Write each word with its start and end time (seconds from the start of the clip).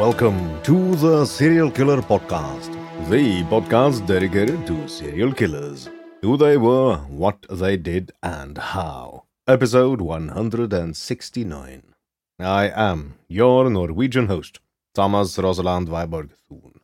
Welcome 0.00 0.62
to 0.62 0.94
the 0.96 1.26
Serial 1.26 1.70
Killer 1.70 2.00
Podcast, 2.00 2.72
the 3.10 3.42
podcast 3.50 4.06
dedicated 4.06 4.66
to 4.66 4.88
serial 4.88 5.30
killers, 5.30 5.90
who 6.22 6.38
they 6.38 6.56
were, 6.56 6.96
what 7.22 7.44
they 7.50 7.76
did, 7.76 8.10
and 8.22 8.56
how. 8.56 9.24
Episode 9.46 10.00
169. 10.00 11.82
I 12.38 12.72
am 12.74 13.16
your 13.28 13.68
Norwegian 13.68 14.28
host, 14.28 14.60
Thomas 14.94 15.36
Rosaland 15.36 15.88
Weiborg 15.88 16.30
Thun. 16.48 16.80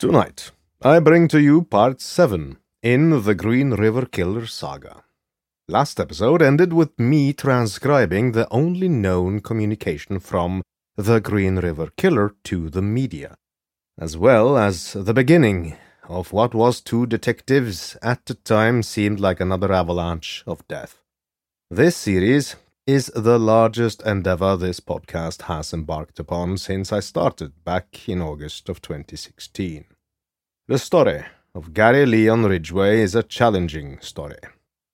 Tonight, 0.00 0.50
I 0.82 0.98
bring 0.98 1.28
to 1.28 1.40
you 1.40 1.62
part 1.62 2.00
7 2.00 2.56
in 2.82 3.22
the 3.22 3.36
Green 3.36 3.74
River 3.74 4.06
Killer 4.06 4.46
saga. 4.46 5.04
Last 5.68 6.00
episode 6.00 6.42
ended 6.42 6.72
with 6.72 6.98
me 6.98 7.32
transcribing 7.32 8.32
the 8.32 8.48
only 8.50 8.88
known 8.88 9.38
communication 9.38 10.18
from 10.18 10.64
the 10.96 11.20
Green 11.20 11.56
River 11.56 11.88
Killer 11.96 12.34
to 12.44 12.70
the 12.70 12.82
media, 12.82 13.36
as 13.98 14.16
well 14.16 14.56
as 14.56 14.92
the 14.92 15.12
beginning 15.12 15.76
of 16.08 16.32
what 16.32 16.54
was 16.54 16.80
to 16.82 17.04
detectives 17.06 17.96
at 18.00 18.24
the 18.26 18.34
time 18.34 18.80
seemed 18.82 19.18
like 19.18 19.40
another 19.40 19.72
avalanche 19.72 20.44
of 20.46 20.66
death. 20.68 21.02
This 21.68 21.96
series 21.96 22.54
is 22.86 23.10
the 23.16 23.40
largest 23.40 24.02
endeavor 24.02 24.56
this 24.56 24.78
podcast 24.78 25.42
has 25.42 25.72
embarked 25.72 26.20
upon 26.20 26.58
since 26.58 26.92
I 26.92 27.00
started 27.00 27.64
back 27.64 28.08
in 28.08 28.22
August 28.22 28.68
of 28.68 28.80
2016. 28.80 29.86
The 30.68 30.78
story 30.78 31.24
of 31.56 31.74
Gary 31.74 32.06
Leon 32.06 32.44
Ridgway 32.44 33.00
is 33.00 33.16
a 33.16 33.22
challenging 33.24 33.98
story, 34.00 34.38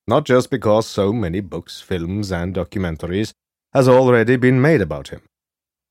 not 0.06 0.24
just 0.24 0.48
because 0.48 0.86
so 0.86 1.12
many 1.12 1.40
books, 1.40 1.82
films, 1.82 2.32
and 2.32 2.54
documentaries 2.54 3.32
has 3.74 3.86
already 3.86 4.36
been 4.36 4.62
made 4.62 4.80
about 4.80 5.08
him, 5.08 5.20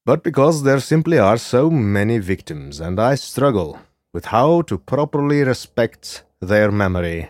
but 0.09 0.24
because 0.24 0.64
there 0.64 0.80
simply 0.80 1.20
are 1.20 1.38
so 1.38 1.70
many 1.70 2.18
victims, 2.18 2.80
and 2.80 3.00
I 3.00 3.14
struggle 3.14 3.78
with 4.12 4.25
how 4.25 4.64
to 4.64 4.80
properly 4.80 5.44
respect 5.44 6.24
their 6.42 6.72
memory. 6.72 7.30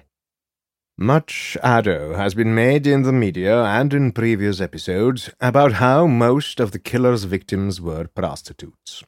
Much 0.97 1.57
ado 1.61 2.11
has 2.11 2.33
been 2.33 2.55
made 2.55 2.87
in 2.87 3.01
the 3.01 3.11
media 3.11 3.65
and 3.65 3.93
in 3.93 4.13
previous 4.13 4.61
episodes 4.61 5.29
about 5.41 5.73
how 5.73 6.07
most 6.07 6.61
of 6.61 6.71
the 6.71 6.79
killer's 6.79 7.25
victims 7.25 7.81
were 7.81 8.07
prostitutes. 8.07 9.03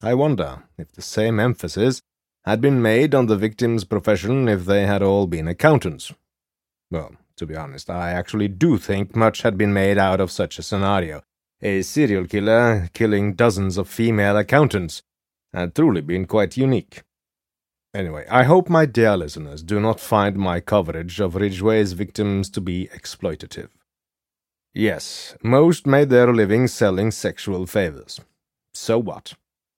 I 0.00 0.14
wonder 0.14 0.62
if 0.78 0.90
the 0.92 1.02
same 1.02 1.38
emphasis 1.38 2.00
had 2.46 2.62
been 2.62 2.80
made 2.80 3.14
on 3.14 3.26
the 3.26 3.36
victim's 3.36 3.84
profession 3.84 4.48
if 4.48 4.64
they 4.64 4.86
had 4.86 5.02
all 5.02 5.26
been 5.26 5.46
accountants. 5.46 6.10
Well, 6.90 7.16
to 7.36 7.44
be 7.44 7.54
honest, 7.54 7.90
I 7.90 8.12
actually 8.12 8.48
do 8.48 8.78
think 8.78 9.14
much 9.14 9.42
had 9.42 9.58
been 9.58 9.74
made 9.74 9.98
out 9.98 10.20
of 10.20 10.30
such 10.30 10.58
a 10.58 10.62
scenario, 10.62 11.20
a 11.62 11.82
serial 11.82 12.26
killer 12.26 12.88
killing 12.94 13.34
dozens 13.34 13.76
of 13.76 13.88
female 13.88 14.36
accountants 14.36 15.02
had 15.52 15.74
truly 15.74 16.00
been 16.00 16.26
quite 16.26 16.56
unique. 16.56 17.02
Anyway, 17.92 18.24
I 18.30 18.44
hope 18.44 18.70
my 18.70 18.86
dear 18.86 19.16
listeners 19.16 19.62
do 19.62 19.80
not 19.80 20.00
find 20.00 20.36
my 20.36 20.60
coverage 20.60 21.20
of 21.20 21.34
Ridgway's 21.34 21.92
victims 21.92 22.48
to 22.50 22.60
be 22.60 22.88
exploitative. 22.94 23.68
Yes, 24.72 25.36
most 25.42 25.86
made 25.86 26.08
their 26.08 26.32
living 26.32 26.68
selling 26.68 27.10
sexual 27.10 27.66
favors. 27.66 28.20
So 28.72 28.98
what? 28.98 29.34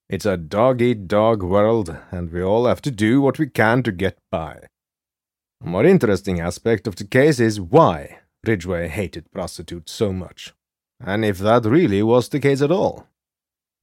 It's 0.07 0.27
a 0.27 0.37
dog 0.37 0.81
eat 0.81 1.07
dog 1.07 1.41
world, 1.41 1.97
and 2.11 2.31
we 2.31 2.43
all 2.43 2.67
have 2.67 2.83
to 2.83 2.91
do 2.91 3.19
what 3.19 3.39
we 3.39 3.47
can 3.47 3.81
to 3.83 3.91
get 3.91 4.19
by. 4.29 4.67
A 5.63 5.67
more 5.67 5.85
interesting 5.85 6.39
aspect 6.39 6.85
of 6.85 6.97
the 6.97 7.05
case 7.05 7.39
is 7.39 7.59
why 7.59 8.19
Ridgway 8.45 8.89
hated 8.89 9.31
prostitutes 9.31 9.91
so 9.91 10.13
much 10.13 10.53
and 11.05 11.25
if 11.25 11.37
that 11.39 11.65
really 11.65 12.01
was 12.01 12.29
the 12.29 12.39
case 12.39 12.61
at 12.61 12.71
all. 12.71 13.07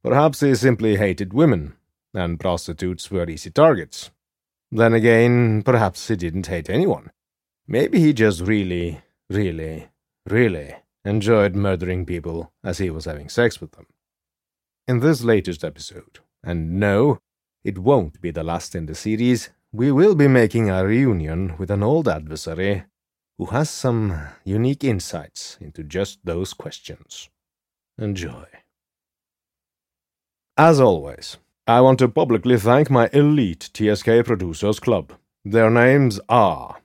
Perhaps 0.03 0.41
he 0.41 0.55
simply 0.55 0.97
hated 0.97 1.33
women, 1.33 1.75
and 2.15 2.41
prostitutes 2.41 3.11
were 3.11 3.29
easy 3.29 3.51
targets. 3.51 4.11
Then 4.73 4.95
again, 4.95 5.63
perhaps 5.63 6.09
he 6.09 6.17
didn't 6.17 6.47
hate 6.47 6.71
anyone. 6.71 7.11
Maybe 7.67 8.01
he 8.01 8.13
just 8.13 8.41
really, 8.41 9.01
really, 9.29 9.89
really 10.29 10.75
enjoyed 11.05 11.55
murdering 11.55 12.07
people 12.07 12.53
as 12.65 12.79
he 12.79 12.91
was 12.91 13.05
having 13.05 13.29
sex 13.29 13.61
with 13.61 13.73
them. 13.73 13.87
In 14.89 15.01
this 15.01 15.23
latest 15.23 15.65
episode, 15.65 16.21
and 16.43 16.81
no, 16.81 17.19
it 17.63 17.79
won't 17.79 18.21
be 18.21 18.31
the 18.31 18.43
last 18.43 18.75
in 18.75 18.87
the 18.87 18.95
series, 18.95 19.51
we 19.73 19.93
will 19.93 20.15
be 20.15 20.29
making 20.29 20.71
a 20.71 20.85
reunion 20.85 21.57
with 21.59 21.71
an 21.71 21.83
old 21.83 22.09
adversary 22.09 22.85
who 23.41 23.47
has 23.47 23.71
some 23.71 24.13
unique 24.45 24.85
insights 24.85 25.57
into 25.63 25.83
just 25.83 26.19
those 26.25 26.53
questions. 26.53 27.31
Enjoy. 27.97 28.45
As 30.59 30.79
always, 30.79 31.39
I 31.67 31.81
want 31.81 32.01
to 32.01 32.09
publicly 32.11 32.59
thank 32.59 32.91
my 32.91 33.09
elite 33.15 33.71
TSK 33.73 34.27
Producers 34.27 34.79
Club. 34.79 35.15
Their 35.43 35.71
names 35.71 36.21
are 36.29 36.83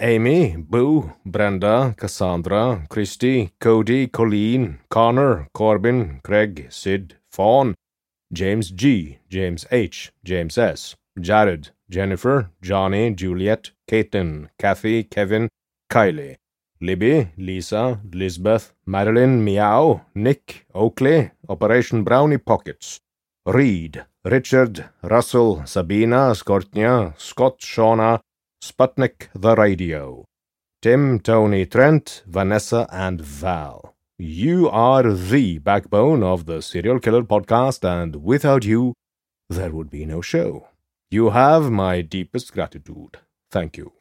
Amy, 0.00 0.56
Boo, 0.56 1.12
Brenda, 1.24 1.94
Cassandra, 1.96 2.84
Christy, 2.90 3.52
Cody, 3.60 4.08
Colleen, 4.08 4.80
Connor, 4.90 5.46
Corbin, 5.54 6.20
Craig, 6.24 6.66
Sid, 6.70 7.14
Fawn, 7.30 7.76
James 8.32 8.72
G., 8.72 9.20
James 9.28 9.66
H., 9.70 10.10
James 10.24 10.58
S., 10.58 10.96
Jared, 11.20 11.68
Jennifer, 11.88 12.50
Johnny, 12.60 13.14
Juliet, 13.14 13.70
Caitlin, 13.88 14.48
Kathy, 14.58 15.04
Kevin, 15.04 15.48
Kylie, 15.92 16.36
Libby, 16.80 17.28
Lisa, 17.36 18.00
Lisbeth, 18.10 18.72
Marilyn, 18.86 19.44
Meow, 19.44 20.00
Nick, 20.14 20.64
Oakley, 20.74 21.30
Operation 21.50 22.02
Brownie 22.02 22.38
Pockets, 22.38 22.98
Reed, 23.44 24.02
Richard, 24.24 24.88
Russell, 25.02 25.66
Sabina, 25.66 26.32
Skortnia, 26.34 27.12
Scott, 27.20 27.58
Shauna, 27.60 28.20
Sputnik 28.64 29.28
the 29.34 29.54
Radio, 29.54 30.24
Tim, 30.80 31.20
Tony, 31.20 31.66
Trent, 31.66 32.22
Vanessa, 32.26 32.88
and 32.90 33.20
Val. 33.20 33.94
You 34.16 34.70
are 34.70 35.12
the 35.12 35.58
backbone 35.58 36.22
of 36.22 36.46
the 36.46 36.62
Serial 36.62 37.00
Killer 37.00 37.22
podcast, 37.22 37.84
and 37.84 38.16
without 38.24 38.64
you, 38.64 38.94
there 39.50 39.72
would 39.72 39.90
be 39.90 40.06
no 40.06 40.22
show. 40.22 40.68
You 41.10 41.30
have 41.30 41.70
my 41.70 42.00
deepest 42.00 42.54
gratitude. 42.54 43.18
Thank 43.50 43.76
you. 43.76 43.92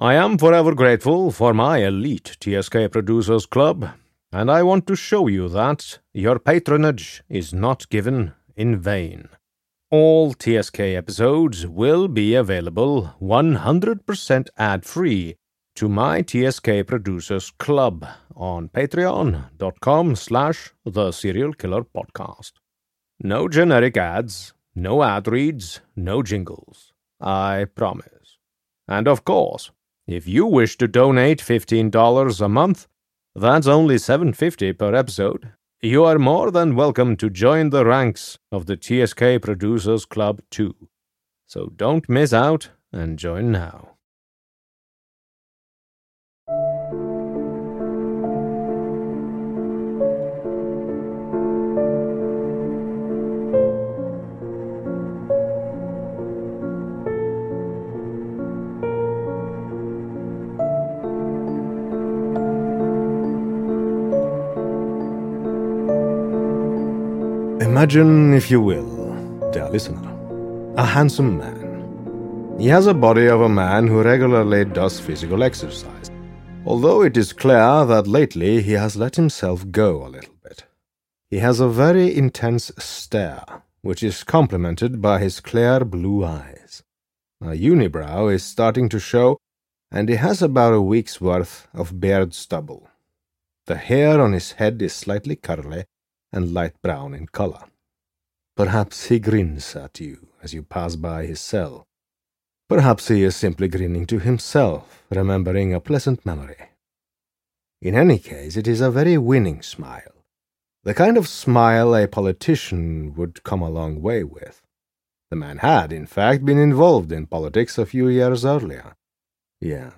I 0.00 0.14
am 0.14 0.38
forever 0.38 0.76
grateful 0.76 1.32
for 1.32 1.52
my 1.52 1.78
elite 1.78 2.36
TSK 2.40 2.92
Producers 2.92 3.46
Club, 3.46 3.90
and 4.30 4.48
I 4.48 4.62
want 4.62 4.86
to 4.86 4.94
show 4.94 5.26
you 5.26 5.48
that 5.48 5.98
your 6.14 6.38
patronage 6.38 7.24
is 7.28 7.52
not 7.52 7.88
given 7.88 8.32
in 8.54 8.78
vain. 8.78 9.28
All 9.90 10.34
TSK 10.34 10.78
episodes 10.78 11.66
will 11.66 12.06
be 12.06 12.36
available 12.36 13.14
100% 13.20 14.46
ad 14.56 14.84
free 14.84 15.34
to 15.74 15.88
my 15.88 16.22
TSK 16.22 16.86
Producers 16.86 17.50
Club 17.58 18.06
on 18.36 18.68
patreon.com 18.68 20.14
slash 20.14 20.70
the 20.84 21.10
serial 21.10 21.52
killer 21.52 21.82
podcast. 21.82 22.52
No 23.18 23.48
generic 23.48 23.96
ads, 23.96 24.52
no 24.76 25.02
ad 25.02 25.26
reads, 25.26 25.80
no 25.96 26.22
jingles. 26.22 26.92
I 27.20 27.66
promise. 27.74 28.38
And 28.86 29.08
of 29.08 29.24
course, 29.24 29.72
if 30.08 30.26
you 30.26 30.46
wish 30.46 30.78
to 30.78 30.88
donate 30.88 31.38
$15 31.40 32.40
a 32.40 32.48
month, 32.48 32.86
that's 33.34 33.66
only 33.66 33.96
$7.50 33.96 34.78
per 34.78 34.94
episode. 34.94 35.52
You 35.82 36.06
are 36.06 36.18
more 36.18 36.50
than 36.50 36.74
welcome 36.74 37.14
to 37.18 37.28
join 37.28 37.68
the 37.68 37.84
ranks 37.84 38.38
of 38.50 38.64
the 38.64 38.76
TSK 38.76 39.42
Producers 39.42 40.06
Club 40.06 40.40
too. 40.50 40.74
So 41.46 41.72
don't 41.76 42.08
miss 42.08 42.32
out 42.32 42.70
and 42.90 43.18
join 43.18 43.52
now. 43.52 43.97
Imagine, 67.78 68.34
if 68.34 68.50
you 68.50 68.60
will, 68.60 68.90
dear 69.52 69.68
listener, 69.70 70.02
a 70.76 70.84
handsome 70.84 71.38
man. 71.38 72.56
He 72.58 72.66
has 72.66 72.88
a 72.88 72.92
body 72.92 73.28
of 73.28 73.40
a 73.40 73.48
man 73.48 73.86
who 73.86 74.02
regularly 74.02 74.64
does 74.64 74.98
physical 74.98 75.44
exercise, 75.44 76.10
although 76.66 77.02
it 77.02 77.16
is 77.16 77.32
clear 77.32 77.84
that 77.84 78.08
lately 78.08 78.62
he 78.62 78.72
has 78.72 78.96
let 78.96 79.14
himself 79.14 79.70
go 79.70 80.04
a 80.04 80.08
little 80.08 80.34
bit. 80.42 80.64
He 81.30 81.38
has 81.38 81.60
a 81.60 81.68
very 81.68 82.12
intense 82.12 82.72
stare, 82.78 83.44
which 83.82 84.02
is 84.02 84.24
complemented 84.24 85.00
by 85.00 85.20
his 85.20 85.38
clear 85.38 85.84
blue 85.84 86.24
eyes. 86.24 86.82
A 87.40 87.54
unibrow 87.54 88.34
is 88.34 88.42
starting 88.42 88.88
to 88.88 88.98
show, 88.98 89.38
and 89.92 90.08
he 90.08 90.16
has 90.16 90.42
about 90.42 90.74
a 90.74 90.82
week's 90.82 91.20
worth 91.20 91.68
of 91.72 92.00
beard 92.00 92.34
stubble. 92.34 92.88
The 93.66 93.76
hair 93.76 94.20
on 94.20 94.32
his 94.32 94.50
head 94.58 94.82
is 94.82 94.92
slightly 94.92 95.36
curly 95.36 95.84
and 96.32 96.52
light 96.52 96.74
brown 96.82 97.14
in 97.14 97.26
color. 97.26 97.64
Perhaps 98.56 99.06
he 99.06 99.18
grins 99.18 99.76
at 99.76 100.00
you 100.00 100.28
as 100.42 100.52
you 100.54 100.62
pass 100.62 100.96
by 100.96 101.26
his 101.26 101.40
cell. 101.40 101.86
Perhaps 102.68 103.08
he 103.08 103.22
is 103.22 103.36
simply 103.36 103.68
grinning 103.68 104.06
to 104.06 104.18
himself, 104.18 105.04
remembering 105.10 105.72
a 105.72 105.80
pleasant 105.80 106.26
memory. 106.26 106.70
In 107.80 107.94
any 107.94 108.18
case, 108.18 108.56
it 108.56 108.66
is 108.66 108.80
a 108.80 108.90
very 108.90 109.16
winning 109.16 109.62
smile, 109.62 110.18
the 110.88 110.94
kind 110.94 111.18
of 111.18 111.28
smile 111.28 111.94
a 111.94 112.06
politician 112.06 113.14
would 113.14 113.44
come 113.44 113.60
a 113.60 113.68
long 113.68 114.00
way 114.00 114.24
with. 114.24 114.62
The 115.28 115.36
man 115.36 115.58
had, 115.58 115.92
in 115.92 116.06
fact, 116.06 116.46
been 116.46 116.56
involved 116.58 117.12
in 117.12 117.26
politics 117.26 117.76
a 117.76 117.84
few 117.84 118.08
years 118.08 118.44
earlier. 118.44 118.96
Yes, 119.60 119.92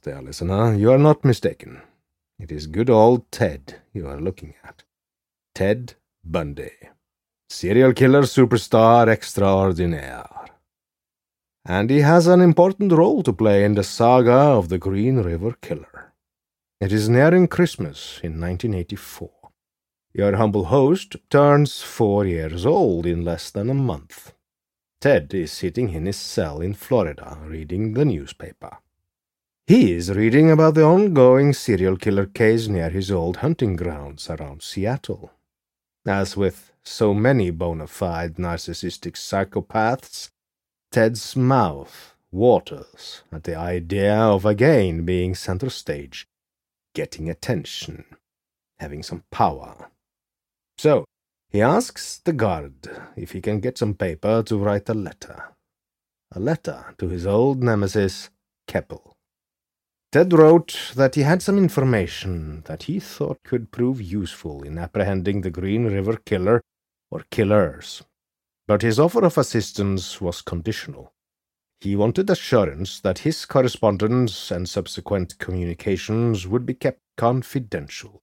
dear 0.00 0.22
listener, 0.22 0.72
you 0.74 0.92
are 0.92 0.98
not 0.98 1.24
mistaken. 1.24 1.82
It 2.38 2.52
is 2.52 2.68
good 2.68 2.88
old 2.88 3.28
Ted 3.32 3.80
you 3.92 4.06
are 4.06 4.20
looking 4.20 4.54
at. 4.62 4.84
Ted 5.56 5.94
Bundy, 6.22 6.72
serial 7.48 7.94
killer 7.94 8.24
superstar 8.24 9.08
extraordinaire. 9.08 10.28
And 11.64 11.88
he 11.88 12.00
has 12.00 12.26
an 12.26 12.42
important 12.42 12.92
role 12.92 13.22
to 13.22 13.32
play 13.32 13.64
in 13.64 13.74
the 13.74 13.82
saga 13.82 14.30
of 14.58 14.68
the 14.68 14.76
Green 14.76 15.16
River 15.22 15.56
Killer. 15.62 16.12
It 16.78 16.92
is 16.92 17.08
nearing 17.08 17.48
Christmas 17.48 18.20
in 18.22 18.38
1984. 18.38 19.30
Your 20.12 20.36
humble 20.36 20.66
host 20.66 21.16
turns 21.30 21.80
four 21.80 22.26
years 22.26 22.66
old 22.66 23.06
in 23.06 23.24
less 23.24 23.50
than 23.50 23.70
a 23.70 23.74
month. 23.92 24.34
Ted 25.00 25.32
is 25.32 25.52
sitting 25.52 25.88
in 25.88 26.04
his 26.04 26.18
cell 26.18 26.60
in 26.60 26.74
Florida 26.74 27.38
reading 27.40 27.94
the 27.94 28.04
newspaper. 28.04 28.76
He 29.66 29.94
is 29.94 30.10
reading 30.12 30.50
about 30.50 30.74
the 30.74 30.84
ongoing 30.84 31.54
serial 31.54 31.96
killer 31.96 32.26
case 32.26 32.68
near 32.68 32.90
his 32.90 33.10
old 33.10 33.38
hunting 33.38 33.74
grounds 33.74 34.28
around 34.28 34.60
Seattle. 34.60 35.30
As 36.06 36.36
with 36.36 36.72
so 36.84 37.12
many 37.12 37.50
bona 37.50 37.88
fide 37.88 38.36
narcissistic 38.36 39.16
psychopaths, 39.16 40.30
Ted's 40.92 41.34
mouth 41.34 42.14
waters 42.30 43.22
at 43.32 43.42
the 43.42 43.56
idea 43.56 44.14
of 44.14 44.46
again 44.46 45.04
being 45.04 45.34
center 45.34 45.68
stage, 45.68 46.26
getting 46.94 47.28
attention, 47.28 48.04
having 48.78 49.02
some 49.02 49.24
power. 49.32 49.90
So, 50.78 51.04
he 51.50 51.60
asks 51.60 52.18
the 52.18 52.32
guard 52.32 52.88
if 53.16 53.32
he 53.32 53.40
can 53.40 53.58
get 53.58 53.76
some 53.76 53.94
paper 53.94 54.44
to 54.44 54.58
write 54.58 54.88
a 54.88 54.94
letter. 54.94 55.54
A 56.32 56.38
letter 56.38 56.94
to 56.98 57.08
his 57.08 57.26
old 57.26 57.64
nemesis, 57.64 58.30
Keppel. 58.68 59.15
Ted 60.12 60.32
wrote 60.32 60.92
that 60.94 61.14
he 61.14 61.22
had 61.22 61.42
some 61.42 61.58
information 61.58 62.62
that 62.66 62.84
he 62.84 63.00
thought 63.00 63.42
could 63.44 63.72
prove 63.72 64.00
useful 64.00 64.62
in 64.62 64.78
apprehending 64.78 65.40
the 65.40 65.50
Green 65.50 65.86
River 65.86 66.16
Killer 66.16 66.62
or 67.10 67.24
killers. 67.30 68.02
But 68.66 68.82
his 68.82 68.98
offer 68.98 69.24
of 69.24 69.36
assistance 69.36 70.20
was 70.20 70.42
conditional. 70.42 71.12
He 71.80 71.96
wanted 71.96 72.30
assurance 72.30 73.00
that 73.00 73.20
his 73.20 73.44
correspondence 73.44 74.50
and 74.50 74.68
subsequent 74.68 75.38
communications 75.38 76.46
would 76.46 76.64
be 76.64 76.74
kept 76.74 77.00
confidential. 77.16 78.22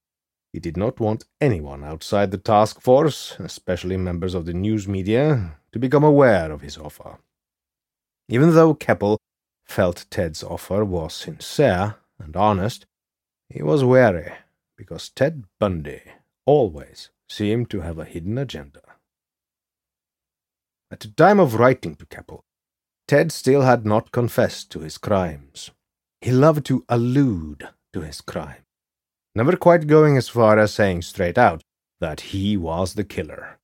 He 0.51 0.59
did 0.59 0.77
not 0.77 0.99
want 0.99 1.25
anyone 1.41 1.83
outside 1.83 2.31
the 2.31 2.37
task 2.37 2.79
force, 2.81 3.35
especially 3.39 3.97
members 3.97 4.33
of 4.33 4.45
the 4.45 4.53
news 4.53 4.87
media, 4.87 5.57
to 5.71 5.79
become 5.79 6.03
aware 6.03 6.51
of 6.51 6.61
his 6.61 6.77
offer. 6.77 7.19
Even 8.29 8.53
though 8.53 8.73
Keppel 8.73 9.19
felt 9.65 10.05
Ted's 10.09 10.43
offer 10.43 10.85
was 10.85 11.13
sincere 11.13 11.95
and 12.19 12.35
honest, 12.35 12.85
he 13.49 13.61
was 13.61 13.83
wary 13.83 14.31
because 14.77 15.09
Ted 15.09 15.43
Bundy 15.59 16.01
always 16.45 17.09
seemed 17.29 17.69
to 17.69 17.81
have 17.81 17.97
a 17.97 18.05
hidden 18.05 18.37
agenda. 18.37 18.81
At 20.91 21.01
the 21.01 21.07
time 21.09 21.39
of 21.39 21.55
writing 21.55 21.95
to 21.95 22.05
Keppel, 22.05 22.43
Ted 23.07 23.31
still 23.31 23.61
had 23.61 23.85
not 23.85 24.11
confessed 24.11 24.71
to 24.71 24.79
his 24.79 24.97
crimes. 24.97 25.71
He 26.21 26.31
loved 26.31 26.65
to 26.67 26.85
allude 26.87 27.67
to 27.93 28.01
his 28.01 28.21
crime, 28.21 28.63
never 29.35 29.55
quite 29.57 29.87
going 29.87 30.17
as 30.17 30.29
far 30.29 30.57
as 30.57 30.73
saying 30.73 31.01
straight 31.01 31.37
out 31.37 31.63
that 31.99 32.21
he 32.31 32.57
was 32.57 32.93
the 32.93 33.03
killer. 33.03 33.59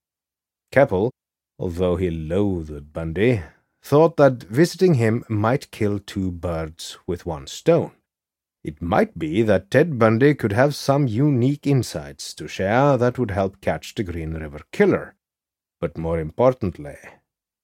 Keppel, 0.71 1.11
although 1.57 1.95
he 1.95 2.09
loathed 2.09 2.93
Bundy, 2.93 3.43
thought 3.89 4.17
that 4.17 4.43
visiting 4.43 4.93
him 4.93 5.23
might 5.27 5.71
kill 5.71 5.97
two 5.97 6.29
birds 6.29 6.99
with 7.07 7.25
one 7.25 7.47
stone. 7.47 7.91
It 8.63 8.83
might 8.83 9.17
be 9.17 9.41
that 9.41 9.71
Ted 9.71 9.97
Bundy 9.97 10.35
could 10.35 10.51
have 10.51 10.75
some 10.75 11.07
unique 11.07 11.65
insights 11.65 12.35
to 12.35 12.47
share 12.47 12.97
that 12.97 13.17
would 13.17 13.31
help 13.31 13.61
catch 13.61 13.95
the 13.95 14.03
Green 14.03 14.35
River 14.35 14.61
Killer. 14.71 15.15
But 15.81 15.97
more 15.97 16.19
importantly, 16.19 16.97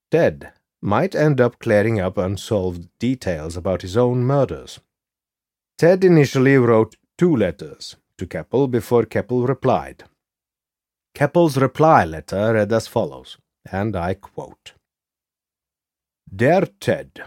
Ted 0.09 0.51
might 0.81 1.13
end 1.13 1.39
up 1.39 1.59
clearing 1.59 1.99
up 1.99 2.17
unsolved 2.17 2.89
details 2.97 3.55
about 3.55 3.83
his 3.83 3.95
own 3.95 4.23
murders. 4.23 4.79
Ted 5.77 6.03
initially 6.03 6.57
wrote 6.57 6.95
two 7.19 7.35
letters 7.35 7.97
to 8.17 8.25
Keppel 8.25 8.67
before 8.67 9.05
Keppel 9.05 9.45
replied. 9.45 10.05
Keppel's 11.13 11.55
reply 11.55 12.03
letter 12.03 12.53
read 12.53 12.73
as 12.73 12.87
follows, 12.87 13.37
and 13.71 13.95
I 13.95 14.15
quote 14.15 14.73
Dear 16.33 16.67
Ted, 16.81 17.23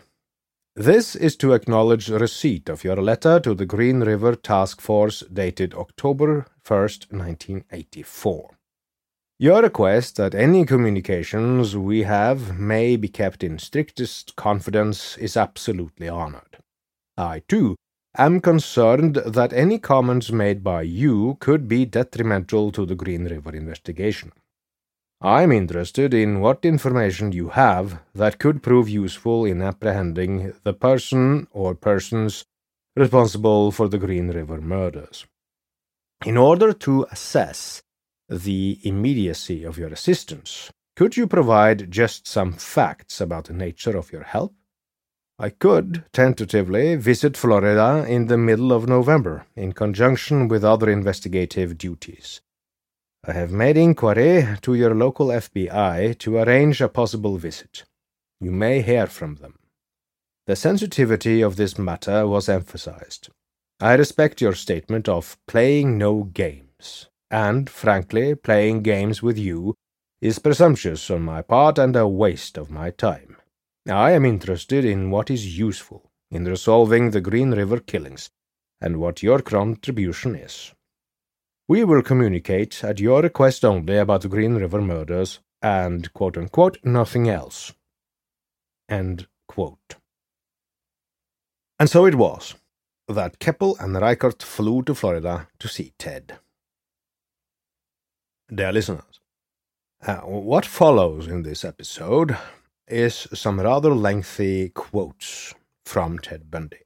This 0.75 1.14
is 1.14 1.37
to 1.37 1.52
acknowledge 1.52 2.09
receipt 2.09 2.69
of 2.69 2.85
your 2.85 2.97
letter 2.97 3.40
to 3.40 3.55
the 3.55 3.64
Green 3.64 4.00
River 4.00 4.35
Task 4.35 4.81
Force 4.81 5.23
dated 5.33 5.73
October 5.73 6.47
1st, 6.64 7.12
1984. 7.12 8.50
Your 9.38 9.62
request 9.62 10.17
that 10.17 10.35
any 10.35 10.67
communications 10.67 11.76
we 11.76 12.02
have 12.02 12.59
may 12.59 12.97
be 12.97 13.09
kept 13.09 13.43
in 13.45 13.59
strictest 13.59 14.37
confidence 14.37 15.17
is 15.17 15.37
absolutely 15.37 16.09
honored. 16.09 16.59
I, 17.17 17.43
too, 17.49 17.76
am 18.17 18.40
concerned 18.40 19.14
that 19.25 19.52
any 19.52 19.78
comments 19.78 20.33
made 20.33 20.62
by 20.62 20.83
you 20.83 21.38
could 21.40 21.67
be 21.67 21.87
detrimental 21.87 22.73
to 22.73 22.85
the 22.85 22.97
Green 22.97 23.25
River 23.25 23.55
investigation. 23.55 24.33
I'm 25.20 25.50
interested 25.50 26.14
in 26.14 26.38
what 26.38 26.64
information 26.64 27.32
you 27.32 27.48
have 27.48 28.00
that 28.14 28.38
could 28.38 28.62
prove 28.62 28.88
useful 28.88 29.44
in 29.44 29.60
apprehending 29.60 30.54
the 30.62 30.72
person 30.72 31.48
or 31.50 31.75
persons 31.75 32.44
responsible 32.94 33.72
for 33.72 33.88
the 33.88 33.98
Green 33.98 34.28
River 34.28 34.60
murders. 34.60 35.26
In 36.25 36.37
order 36.37 36.72
to 36.72 37.06
assess 37.10 37.82
the 38.28 38.78
immediacy 38.84 39.64
of 39.64 39.76
your 39.76 39.88
assistance, 39.88 40.70
could 40.94 41.16
you 41.16 41.26
provide 41.26 41.90
just 41.90 42.28
some 42.28 42.52
facts 42.52 43.20
about 43.20 43.46
the 43.46 43.52
nature 43.52 43.96
of 43.96 44.12
your 44.12 44.25
help? 44.25 44.54
I 45.37 45.50
could, 45.50 46.04
tentatively, 46.12 46.94
visit 46.94 47.37
Florida 47.37 48.04
in 48.08 48.26
the 48.26 48.38
middle 48.38 48.72
of 48.72 48.88
November, 48.88 49.46
in 49.56 49.72
conjunction 49.72 50.46
with 50.46 50.64
other 50.64 50.88
investigative 50.90 51.76
duties. 51.76 52.40
I 53.26 53.32
have 53.32 53.50
made 53.50 53.76
inquiry 53.76 54.56
to 54.62 54.75
your 54.75 54.94
local 54.94 55.28
FBI 55.28 56.18
to 56.18 56.37
arrange 56.38 56.80
a 56.80 56.88
possible 56.88 57.37
visit. 57.37 57.84
You 58.40 58.50
may 58.50 58.82
hear 58.82 59.06
from 59.06 59.37
them. 59.37 59.58
The 60.46 60.56
sensitivity 60.56 61.42
of 61.42 61.56
this 61.56 61.78
matter 61.78 62.26
was 62.26 62.48
emphasized. 62.48 63.28
I 63.80 63.94
respect 63.94 64.40
your 64.40 64.54
statement 64.54 65.08
of 65.08 65.37
playing 65.46 65.98
no 65.98 66.25
games, 66.25 67.08
and, 67.30 67.68
frankly, 67.68 68.34
playing 68.34 68.82
games 68.82 69.22
with 69.22 69.37
you 69.37 69.75
is 70.20 70.38
presumptuous 70.38 71.10
on 71.10 71.22
my 71.22 71.42
part 71.42 71.78
and 71.78 71.94
a 71.94 72.08
waste 72.08 72.56
of 72.56 72.70
my 72.70 72.90
time. 72.90 73.37
I 73.88 74.12
am 74.12 74.25
interested 74.25 74.84
in 74.84 75.10
what 75.10 75.30
is 75.30 75.58
useful 75.58 76.08
in 76.30 76.44
resolving 76.44 77.10
the 77.10 77.20
Green 77.20 77.52
River 77.52 77.80
killings, 77.80 78.30
and 78.80 79.00
what 79.00 79.22
your 79.22 79.40
contribution 79.40 80.34
is. 80.34 80.72
We 81.68 81.84
will 81.84 82.00
communicate 82.00 82.82
at 82.82 82.98
your 82.98 83.20
request 83.20 83.62
only 83.62 83.98
about 83.98 84.22
the 84.22 84.28
Green 84.28 84.54
River 84.54 84.80
murders 84.80 85.40
and 85.60 86.10
quote 86.14 86.38
unquote 86.38 86.78
nothing 86.82 87.28
else. 87.28 87.75
End 88.88 89.26
quote. 89.46 89.96
And 91.78 91.90
so 91.90 92.06
it 92.06 92.14
was 92.14 92.54
that 93.06 93.38
Keppel 93.38 93.76
and 93.78 93.94
Reichert 93.94 94.42
flew 94.42 94.82
to 94.84 94.94
Florida 94.94 95.48
to 95.58 95.68
see 95.68 95.92
Ted. 95.98 96.38
Dear 98.52 98.72
listeners, 98.72 99.20
uh, 100.06 100.20
what 100.20 100.64
follows 100.64 101.26
in 101.26 101.42
this 101.42 101.66
episode 101.66 102.34
is 102.87 103.28
some 103.34 103.60
rather 103.60 103.94
lengthy 103.94 104.70
quotes 104.70 105.54
from 105.84 106.18
Ted 106.18 106.50
Bundy. 106.50 106.78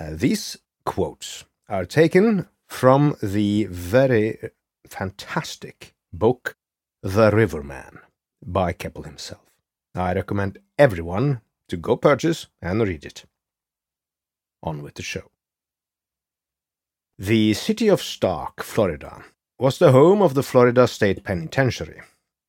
Uh, 0.00 0.10
these 0.14 0.56
quotes 0.86 1.44
are 1.68 1.84
taken 1.84 2.48
from 2.68 3.16
the 3.22 3.64
very 3.70 4.50
fantastic 4.88 5.94
book 6.12 6.56
The 7.02 7.30
Riverman 7.30 8.00
by 8.44 8.72
Keppel 8.72 9.02
himself. 9.02 9.42
I 9.94 10.12
recommend 10.14 10.58
everyone 10.78 11.40
to 11.68 11.76
go 11.76 11.96
purchase 11.96 12.48
and 12.60 12.80
read 12.80 13.04
it. 13.04 13.24
On 14.62 14.82
with 14.82 14.94
the 14.94 15.02
show. 15.02 15.30
The 17.18 17.54
city 17.54 17.88
of 17.88 18.00
Starke, 18.00 18.62
Florida, 18.62 19.24
was 19.58 19.78
the 19.78 19.92
home 19.92 20.20
of 20.20 20.34
the 20.34 20.42
Florida 20.42 20.88
State 20.88 21.22
Penitentiary 21.22 22.00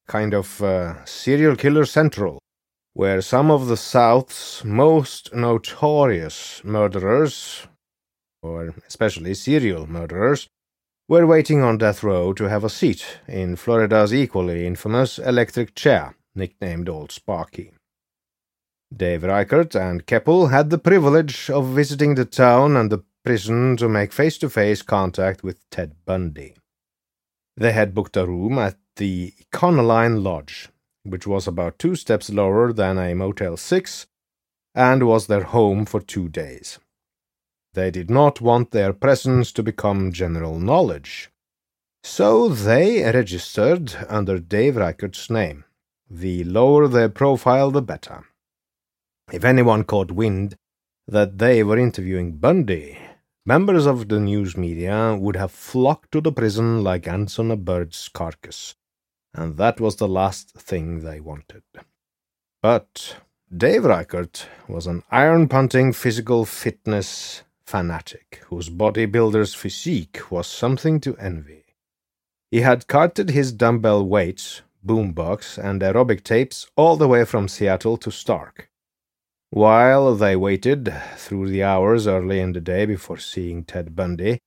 kind 0.07 0.33
of 0.33 0.61
uh, 0.61 1.03
serial 1.05 1.55
killer 1.55 1.85
central, 1.85 2.39
where 2.93 3.21
some 3.21 3.51
of 3.51 3.67
the 3.67 3.77
South's 3.77 4.63
most 4.63 5.33
notorious 5.33 6.63
murderers, 6.63 7.67
or 8.45 8.73
especially 8.87 9.33
serial 9.33 9.87
murderers, 9.87 10.47
were 11.07 11.25
waiting 11.27 11.61
on 11.61 11.77
death 11.77 12.03
row 12.03 12.33
to 12.33 12.45
have 12.45 12.63
a 12.63 12.69
seat 12.69 13.19
in 13.27 13.55
Florida's 13.55 14.13
equally 14.13 14.65
infamous 14.65 15.19
electric 15.19 15.75
chair, 15.75 16.15
nicknamed 16.33 16.89
Old 16.89 17.11
Sparky. 17.11 17.71
Dave 18.95 19.23
Reichert 19.23 19.75
and 19.75 20.05
Keppel 20.05 20.47
had 20.47 20.69
the 20.69 20.77
privilege 20.77 21.49
of 21.49 21.67
visiting 21.67 22.15
the 22.15 22.25
town 22.25 22.77
and 22.77 22.91
the 22.91 23.03
prison 23.23 23.75
to 23.77 23.89
make 23.89 24.13
face 24.13 24.37
to 24.37 24.49
face 24.49 24.81
contact 24.81 25.43
with 25.43 25.59
Ted 25.69 25.95
Bundy. 26.05 26.55
They 27.57 27.71
had 27.71 27.93
booked 27.93 28.17
a 28.17 28.25
room 28.25 28.57
at 28.59 28.77
the 28.95 29.33
Econoline 29.41 30.23
Lodge, 30.23 30.69
which 31.03 31.27
was 31.27 31.47
about 31.47 31.79
two 31.79 31.95
steps 31.95 32.29
lower 32.29 32.71
than 32.73 32.97
a 32.97 33.13
Motel 33.13 33.57
6 33.57 34.07
and 34.73 35.07
was 35.07 35.27
their 35.27 35.43
home 35.43 35.85
for 35.85 36.01
two 36.01 36.27
days. 36.29 36.79
They 37.75 37.91
did 37.91 38.09
not 38.09 38.39
want 38.39 38.71
their 38.71 38.93
presence 38.93 39.51
to 39.51 39.61
become 39.61 40.13
general 40.13 40.59
knowledge. 40.59 41.29
So 42.03 42.47
they 42.47 43.03
registered 43.03 43.93
under 44.07 44.39
Dave 44.39 44.77
Reichert's 44.77 45.29
name. 45.29 45.65
The 46.09 46.45
lower 46.45 46.87
their 46.87 47.09
profile, 47.09 47.71
the 47.71 47.81
better. 47.81 48.23
If 49.33 49.43
anyone 49.43 49.83
caught 49.83 50.11
wind 50.11 50.55
that 51.05 51.37
they 51.37 51.63
were 51.63 51.77
interviewing 51.77 52.37
Bundy, 52.37 52.97
members 53.45 53.85
of 53.85 54.07
the 54.07 54.21
news 54.21 54.55
media 54.55 55.17
would 55.19 55.35
have 55.35 55.51
flocked 55.51 56.13
to 56.13 56.21
the 56.21 56.31
prison 56.31 56.81
like 56.81 57.09
ants 57.09 57.37
on 57.39 57.51
a 57.51 57.57
bird's 57.57 58.07
carcass, 58.07 58.75
and 59.33 59.57
that 59.57 59.81
was 59.81 59.97
the 59.97 60.07
last 60.07 60.51
thing 60.51 61.01
they 61.01 61.19
wanted. 61.19 61.63
But 62.61 63.17
Dave 63.55 63.83
Reichert 63.83 64.47
was 64.69 64.87
an 64.87 65.03
iron 65.11 65.49
punting 65.49 65.91
physical 65.91 66.45
fitness 66.45 67.41
fanatic 67.65 68.43
whose 68.47 68.69
bodybuilder's 68.69 69.53
physique 69.53 70.31
was 70.31 70.47
something 70.47 70.99
to 70.99 71.17
envy. 71.17 71.65
He 72.51 72.61
had 72.61 72.87
carted 72.87 73.31
his 73.31 73.51
dumbbell 73.51 74.05
weights, 74.05 74.61
boombox, 74.85 75.57
and 75.57 75.81
aerobic 75.81 76.23
tapes 76.23 76.67
all 76.75 76.95
the 76.95 77.07
way 77.07 77.25
from 77.25 77.47
Seattle 77.47 77.97
to 77.97 78.11
Starke. 78.11 78.69
While 79.49 80.15
they 80.15 80.35
waited 80.35 80.93
through 81.17 81.49
the 81.49 81.63
hours 81.63 82.07
early 82.07 82.39
in 82.39 82.53
the 82.53 82.61
day 82.61 82.85
before 82.85 83.17
seeing 83.17 83.63
Ted 83.63 83.95
Bundy, 83.95 84.39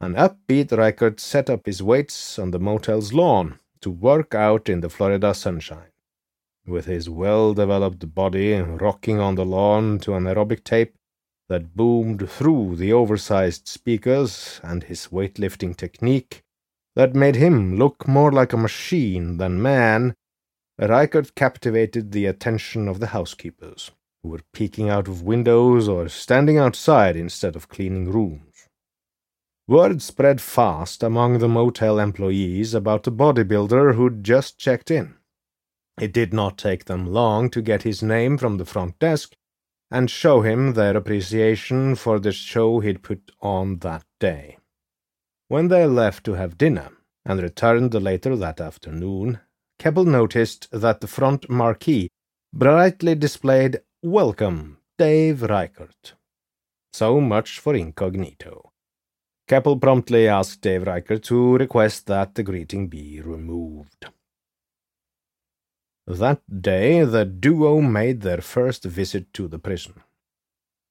an 0.00 0.14
upbeat 0.14 0.72
Reichert 0.72 1.20
set 1.20 1.48
up 1.48 1.66
his 1.66 1.82
weights 1.82 2.38
on 2.38 2.50
the 2.50 2.58
motel's 2.58 3.12
lawn 3.12 3.60
to 3.80 3.90
work 3.90 4.34
out 4.34 4.68
in 4.68 4.80
the 4.80 4.90
Florida 4.90 5.34
sunshine. 5.34 5.92
With 6.66 6.86
his 6.86 7.08
well 7.08 7.54
developed 7.54 8.14
body 8.14 8.54
rocking 8.54 9.20
on 9.20 9.34
the 9.34 9.44
lawn 9.44 9.98
to 10.00 10.14
an 10.14 10.24
aerobic 10.24 10.64
tape 10.64 10.96
that 11.48 11.76
boomed 11.76 12.28
through 12.28 12.76
the 12.76 12.92
oversized 12.92 13.68
speakers 13.68 14.60
and 14.62 14.84
his 14.84 15.08
weightlifting 15.08 15.76
technique 15.76 16.42
that 16.96 17.14
made 17.14 17.36
him 17.36 17.76
look 17.76 18.06
more 18.06 18.32
like 18.32 18.52
a 18.52 18.56
machine 18.56 19.36
than 19.36 19.60
man, 19.60 20.14
Reichert 20.78 21.34
captivated 21.34 22.12
the 22.12 22.26
attention 22.26 22.88
of 22.88 23.00
the 23.00 23.08
housekeepers, 23.08 23.90
who 24.22 24.30
were 24.30 24.40
peeking 24.52 24.88
out 24.88 25.08
of 25.08 25.22
windows 25.22 25.88
or 25.88 26.08
standing 26.08 26.58
outside 26.58 27.16
instead 27.16 27.56
of 27.56 27.68
cleaning 27.68 28.10
rooms. 28.10 28.68
Word 29.66 30.02
spread 30.02 30.40
fast 30.40 31.02
among 31.02 31.38
the 31.38 31.48
motel 31.48 31.98
employees 31.98 32.74
about 32.74 33.04
the 33.04 33.12
bodybuilder 33.12 33.94
who'd 33.94 34.22
just 34.22 34.58
checked 34.58 34.90
in. 34.90 35.14
It 36.00 36.12
did 36.12 36.34
not 36.34 36.58
take 36.58 36.84
them 36.84 37.06
long 37.06 37.50
to 37.50 37.62
get 37.62 37.82
his 37.82 38.02
name 38.02 38.36
from 38.36 38.58
the 38.58 38.66
front 38.66 38.98
desk 38.98 39.36
and 39.90 40.10
show 40.10 40.42
him 40.42 40.74
their 40.74 40.96
appreciation 40.96 41.94
for 41.94 42.18
the 42.18 42.32
show 42.32 42.80
he'd 42.80 43.02
put 43.02 43.30
on 43.40 43.78
that 43.78 44.04
day. 44.18 44.58
When 45.48 45.68
they 45.68 45.86
left 45.86 46.24
to 46.24 46.32
have 46.34 46.58
dinner 46.58 46.90
and 47.24 47.40
returned 47.40 47.94
later 47.94 48.36
that 48.36 48.60
afternoon, 48.60 49.40
Keppel 49.78 50.04
noticed 50.04 50.68
that 50.72 51.00
the 51.00 51.06
front 51.06 51.48
marquee 51.50 52.08
brightly 52.52 53.14
displayed 53.14 53.80
Welcome, 54.02 54.78
Dave 54.98 55.42
Reichert. 55.42 56.14
So 56.92 57.20
much 57.20 57.58
for 57.58 57.74
incognito. 57.74 58.70
Keppel 59.46 59.78
promptly 59.78 60.26
asked 60.26 60.62
Dave 60.62 60.86
Reichert 60.86 61.22
to 61.24 61.56
request 61.56 62.06
that 62.06 62.34
the 62.34 62.42
greeting 62.42 62.88
be 62.88 63.20
removed. 63.20 64.06
That 66.06 66.42
day, 66.62 67.02
the 67.04 67.24
duo 67.24 67.80
made 67.80 68.20
their 68.20 68.42
first 68.42 68.84
visit 68.84 69.32
to 69.34 69.48
the 69.48 69.58
prison. 69.58 70.02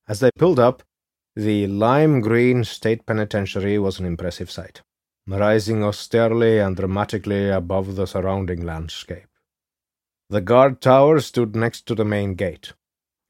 As 0.07 0.19
they 0.19 0.31
pulled 0.37 0.59
up, 0.59 0.83
the 1.35 1.67
lime 1.67 2.19
green 2.19 2.63
state 2.63 3.05
penitentiary 3.05 3.77
was 3.79 3.99
an 3.99 4.05
impressive 4.05 4.51
sight. 4.51 4.81
rising 5.25 5.83
austerely 5.83 6.59
and 6.59 6.75
dramatically 6.75 7.49
above 7.49 7.95
the 7.95 8.05
surrounding 8.05 8.65
landscape. 8.65 9.29
The 10.29 10.41
guard 10.41 10.81
tower 10.81 11.19
stood 11.21 11.55
next 11.55 11.85
to 11.87 11.95
the 11.95 12.03
main 12.03 12.35
gate, 12.35 12.73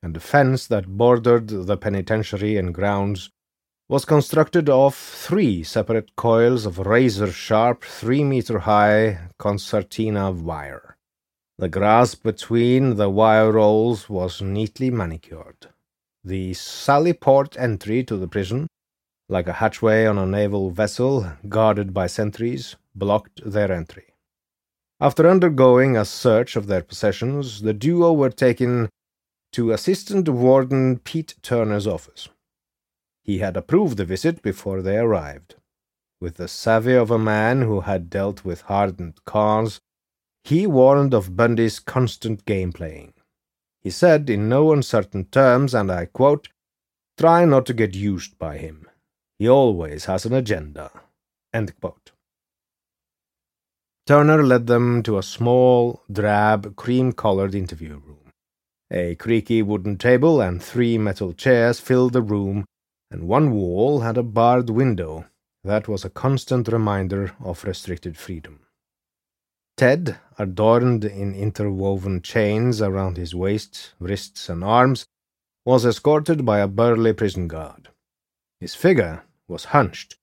and 0.02 0.16
the 0.16 0.20
fence 0.20 0.66
that 0.68 0.98
bordered 0.98 1.50
the 1.50 1.78
penitentiary 1.78 2.58
and 2.58 2.74
grounds 2.74 3.30
was 3.90 4.06
constructed 4.06 4.70
of 4.70 4.96
three 4.96 5.64
separate 5.64 6.16
coils 6.16 6.66
of 6.66 6.80
razor 6.80 7.32
sharp, 7.32 7.84
three 7.84 8.24
meter 8.24 8.60
high 8.60 9.30
concertina 9.38 10.32
wire. 10.32 10.93
The 11.64 11.70
grass 11.70 12.14
between 12.14 12.98
the 12.98 13.10
wire 13.10 13.54
rolls 13.54 14.10
was 14.10 14.42
neatly 14.42 14.92
manicured. 14.92 15.68
The 16.22 16.54
Sally 16.56 17.14
Port 17.14 17.56
entry 17.58 18.04
to 18.04 18.18
the 18.18 18.28
prison, 18.28 18.68
like 19.30 19.48
a 19.48 19.54
hatchway 19.54 20.06
on 20.06 20.18
a 20.18 20.26
naval 20.26 20.72
vessel 20.72 21.38
guarded 21.48 21.94
by 21.94 22.08
sentries, 22.08 22.76
blocked 22.94 23.50
their 23.50 23.72
entry. 23.72 24.08
After 25.00 25.26
undergoing 25.26 25.96
a 25.96 26.04
search 26.04 26.58
of 26.58 26.68
their 26.68 26.82
possessions, 26.82 27.62
the 27.62 27.74
duo 27.74 28.12
were 28.12 28.30
taken 28.30 28.90
to 29.54 29.72
Assistant 29.72 30.28
Warden 30.28 31.00
Pete 31.00 31.36
Turner's 31.44 31.88
office. 31.88 32.28
He 33.24 33.38
had 33.38 33.56
approved 33.56 33.96
the 33.96 34.04
visit 34.04 34.42
before 34.42 34.82
they 34.82 34.98
arrived. 34.98 35.56
With 36.20 36.36
the 36.36 36.50
savvy 36.50 36.96
of 36.96 37.10
a 37.10 37.18
man 37.18 37.62
who 37.62 37.80
had 37.80 38.10
dealt 38.10 38.44
with 38.44 38.64
hardened 38.64 39.24
cons, 39.24 39.80
he 40.44 40.68
warned 40.68 41.14
of 41.14 41.36
Bundy's 41.36 41.80
constant 41.80 42.46
game 42.46 42.74
playing. 42.74 43.14
He 43.82 43.90
said 43.90 44.30
in 44.30 44.50
no 44.50 44.72
uncertain 44.72 45.26
terms, 45.26 45.74
and 45.74 45.92
I 45.92 46.06
quote, 46.06 46.50
Try 47.18 47.46
not 47.46 47.66
to 47.68 47.74
get 47.74 47.96
used 47.96 48.38
by 48.38 48.58
him. 48.58 48.88
He 49.38 49.48
always 49.48 50.06
has 50.06 50.26
an 50.26 50.34
agenda. 50.34 50.92
Turner 54.06 54.44
led 54.44 54.68
them 54.68 55.04
to 55.04 55.18
a 55.18 55.24
small, 55.24 56.02
drab, 56.12 56.76
cream 56.76 57.14
colored 57.14 57.56
interview 57.56 58.02
room. 58.06 58.32
A 58.92 59.16
creaky 59.16 59.62
wooden 59.62 59.98
table 59.98 60.42
and 60.42 60.62
three 60.62 60.98
metal 60.98 61.34
chairs 61.34 61.80
filled 61.80 62.14
the 62.14 62.22
room 62.22 62.66
and 63.14 63.28
one 63.28 63.52
wall 63.52 64.00
had 64.00 64.18
a 64.18 64.24
barred 64.24 64.72
window 64.72 65.26
that 65.64 65.88
was 65.88 66.04
a 66.04 66.10
constant 66.10 66.68
reminder 66.68 67.32
of 67.40 67.64
restricted 67.64 68.18
freedom. 68.18 68.63
Ted, 69.76 70.20
adorned 70.38 71.04
in 71.04 71.34
interwoven 71.34 72.22
chains 72.22 72.82
around 72.82 73.18
his 73.18 73.34
waist, 73.34 73.94
wrists, 74.00 74.50
and 74.50 74.64
arms, 74.64 75.06
was 75.66 75.86
escorted 75.86 76.46
by 76.46 76.60
a 76.60 76.68
burly 76.68 77.14
prison 77.14 77.48
guard. 77.48 77.90
His 78.60 78.76
figure 78.76 79.24
was 79.48 79.66
hunched, 79.66 80.18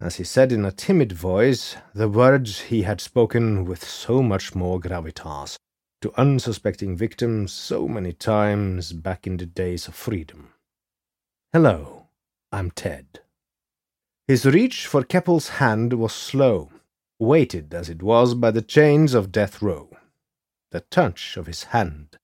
as 0.00 0.16
he 0.16 0.24
said 0.24 0.52
in 0.52 0.64
a 0.64 0.72
timid 0.72 1.12
voice 1.12 1.76
the 1.94 2.08
words 2.08 2.62
he 2.62 2.82
had 2.82 3.00
spoken 3.00 3.64
with 3.64 3.84
so 3.84 4.22
much 4.22 4.54
more 4.54 4.80
gravitas 4.80 5.56
to 6.00 6.12
unsuspecting 6.18 6.96
victims 6.96 7.52
so 7.52 7.88
many 7.88 8.12
times 8.12 8.92
back 8.92 9.26
in 9.26 9.36
the 9.36 9.46
days 9.46 9.88
of 9.88 9.94
freedom. 9.94 10.52
Hello, 11.52 12.08
I'm 12.52 12.70
Ted. 12.70 13.20
His 14.28 14.44
reach 14.44 14.86
for 14.86 15.02
Keppel's 15.02 15.48
hand 15.60 15.92
was 15.94 16.12
slow, 16.12 16.70
weighted 17.18 17.72
as 17.72 17.88
it 17.88 18.02
was 18.02 18.34
by 18.34 18.50
the 18.50 18.62
chains 18.62 19.14
of 19.14 19.32
death 19.32 19.62
row. 19.62 19.90
The 20.70 20.80
touch 20.80 21.36
of 21.36 21.46
his 21.46 21.64
hand 21.64 22.18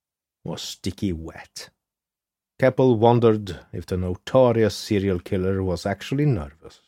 was 0.44 0.60
sticky 0.60 1.12
wet. 1.12 1.70
Keppel 2.58 2.96
wondered 2.96 3.60
if 3.72 3.86
the 3.86 3.96
notorious 3.96 4.76
serial 4.76 5.18
killer 5.18 5.62
was 5.62 5.86
actually 5.86 6.26
nervous. 6.26 6.80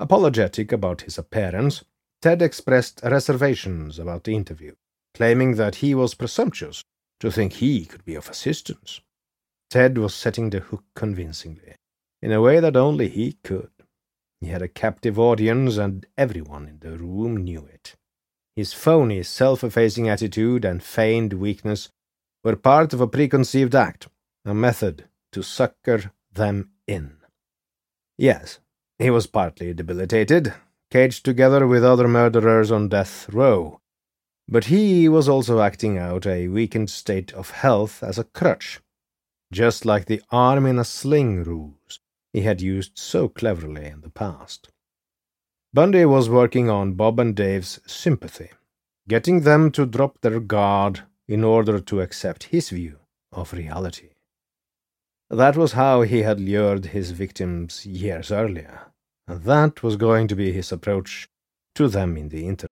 Apologetic 0.00 0.72
about 0.72 1.02
his 1.02 1.16
appearance, 1.16 1.84
Ted 2.20 2.42
expressed 2.42 3.00
reservations 3.04 3.98
about 3.98 4.24
the 4.24 4.34
interview, 4.34 4.74
claiming 5.14 5.54
that 5.56 5.76
he 5.76 5.94
was 5.94 6.14
presumptuous 6.14 6.82
to 7.20 7.30
think 7.30 7.54
he 7.54 7.84
could 7.84 8.04
be 8.04 8.14
of 8.14 8.28
assistance. 8.28 9.00
Ted 9.70 9.96
was 9.96 10.14
setting 10.14 10.50
the 10.50 10.60
hook 10.60 10.84
convincingly, 10.94 11.74
in 12.20 12.32
a 12.32 12.40
way 12.40 12.60
that 12.60 12.76
only 12.76 13.08
he 13.08 13.38
could. 13.44 13.70
He 14.42 14.48
had 14.48 14.60
a 14.60 14.66
captive 14.66 15.20
audience, 15.20 15.76
and 15.76 16.04
everyone 16.18 16.66
in 16.66 16.80
the 16.80 16.98
room 16.98 17.36
knew 17.36 17.64
it. 17.64 17.94
His 18.56 18.72
phony, 18.72 19.22
self 19.22 19.62
effacing 19.62 20.08
attitude 20.08 20.64
and 20.64 20.82
feigned 20.82 21.32
weakness 21.34 21.90
were 22.42 22.56
part 22.56 22.92
of 22.92 23.00
a 23.00 23.06
preconceived 23.06 23.74
act, 23.74 24.08
a 24.44 24.52
method 24.52 25.08
to 25.30 25.44
sucker 25.44 26.12
them 26.32 26.72
in. 26.88 27.18
Yes, 28.18 28.58
he 28.98 29.10
was 29.10 29.28
partly 29.28 29.72
debilitated, 29.72 30.52
caged 30.90 31.24
together 31.24 31.64
with 31.68 31.84
other 31.84 32.08
murderers 32.08 32.72
on 32.72 32.88
death 32.88 33.28
row, 33.32 33.80
but 34.48 34.64
he 34.64 35.08
was 35.08 35.28
also 35.28 35.60
acting 35.60 35.98
out 35.98 36.26
a 36.26 36.48
weakened 36.48 36.90
state 36.90 37.32
of 37.32 37.50
health 37.50 38.02
as 38.02 38.18
a 38.18 38.24
crutch 38.24 38.80
just 39.52 39.84
like 39.84 40.06
the 40.06 40.22
arm 40.30 40.64
in 40.64 40.78
a 40.78 40.84
sling 40.84 41.44
ruse 41.44 42.00
he 42.32 42.42
had 42.42 42.60
used 42.60 42.92
so 42.98 43.28
cleverly 43.28 43.86
in 43.86 44.00
the 44.00 44.10
past. 44.10 44.68
Bundy 45.74 46.04
was 46.04 46.28
working 46.28 46.68
on 46.68 46.94
Bob 46.94 47.18
and 47.18 47.34
Dave's 47.34 47.80
sympathy, 47.86 48.50
getting 49.08 49.40
them 49.40 49.70
to 49.72 49.86
drop 49.86 50.20
their 50.20 50.40
guard 50.40 51.00
in 51.28 51.44
order 51.44 51.80
to 51.80 52.00
accept 52.00 52.44
his 52.44 52.70
view 52.70 52.98
of 53.32 53.52
reality. 53.52 54.10
That 55.30 55.56
was 55.56 55.72
how 55.72 56.02
he 56.02 56.22
had 56.22 56.40
lured 56.40 56.86
his 56.86 57.10
victims 57.12 57.86
years 57.86 58.30
earlier, 58.30 58.92
and 59.26 59.42
that 59.44 59.82
was 59.82 59.96
going 59.96 60.28
to 60.28 60.36
be 60.36 60.52
his 60.52 60.72
approach 60.72 61.28
to 61.74 61.88
them 61.88 62.18
in 62.18 62.28
the 62.28 62.46
internet. 62.46 62.71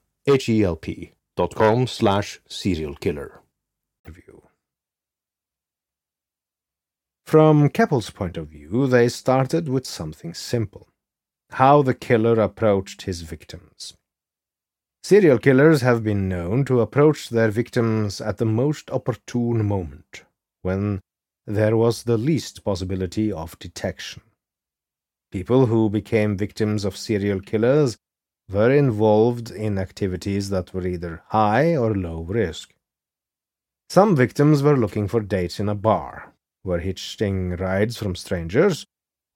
H-E-L-P 0.27 1.13
dot 1.35 1.55
com 1.55 1.87
slash 1.87 2.39
serialkiller. 2.47 3.39
Review. 4.05 4.43
From 7.25 7.69
Keppel's 7.69 8.11
point 8.11 8.37
of 8.37 8.49
view, 8.49 8.85
they 8.85 9.09
started 9.09 9.67
with 9.67 9.87
something 9.87 10.35
simple. 10.35 10.89
How 11.53 11.81
the 11.81 11.95
killer 11.95 12.39
approached 12.39 13.03
his 13.03 13.23
victims. 13.23 13.95
Serial 15.03 15.39
killers 15.39 15.81
have 15.81 16.03
been 16.03 16.29
known 16.29 16.65
to 16.65 16.81
approach 16.81 17.29
their 17.29 17.49
victims 17.49 18.21
at 18.21 18.37
the 18.37 18.45
most 18.45 18.91
opportune 18.91 19.65
moment, 19.65 20.23
when 20.61 21.01
there 21.47 21.75
was 21.75 22.03
the 22.03 22.17
least 22.17 22.63
possibility 22.63 23.31
of 23.31 23.57
detection. 23.57 24.21
People 25.31 25.65
who 25.65 25.89
became 25.89 26.37
victims 26.37 26.85
of 26.85 26.95
serial 26.95 27.39
killers 27.39 27.97
were 28.51 28.71
involved 28.71 29.51
in 29.51 29.77
activities 29.77 30.49
that 30.49 30.73
were 30.73 30.85
either 30.85 31.23
high 31.29 31.75
or 31.75 31.95
low 31.95 32.21
risk. 32.21 32.73
Some 33.89 34.15
victims 34.15 34.63
were 34.63 34.77
looking 34.77 35.07
for 35.07 35.21
dates 35.21 35.59
in 35.59 35.69
a 35.69 35.75
bar, 35.75 36.33
were 36.63 36.79
hitching 36.79 37.51
rides 37.51 37.97
from 37.97 38.15
strangers, 38.15 38.85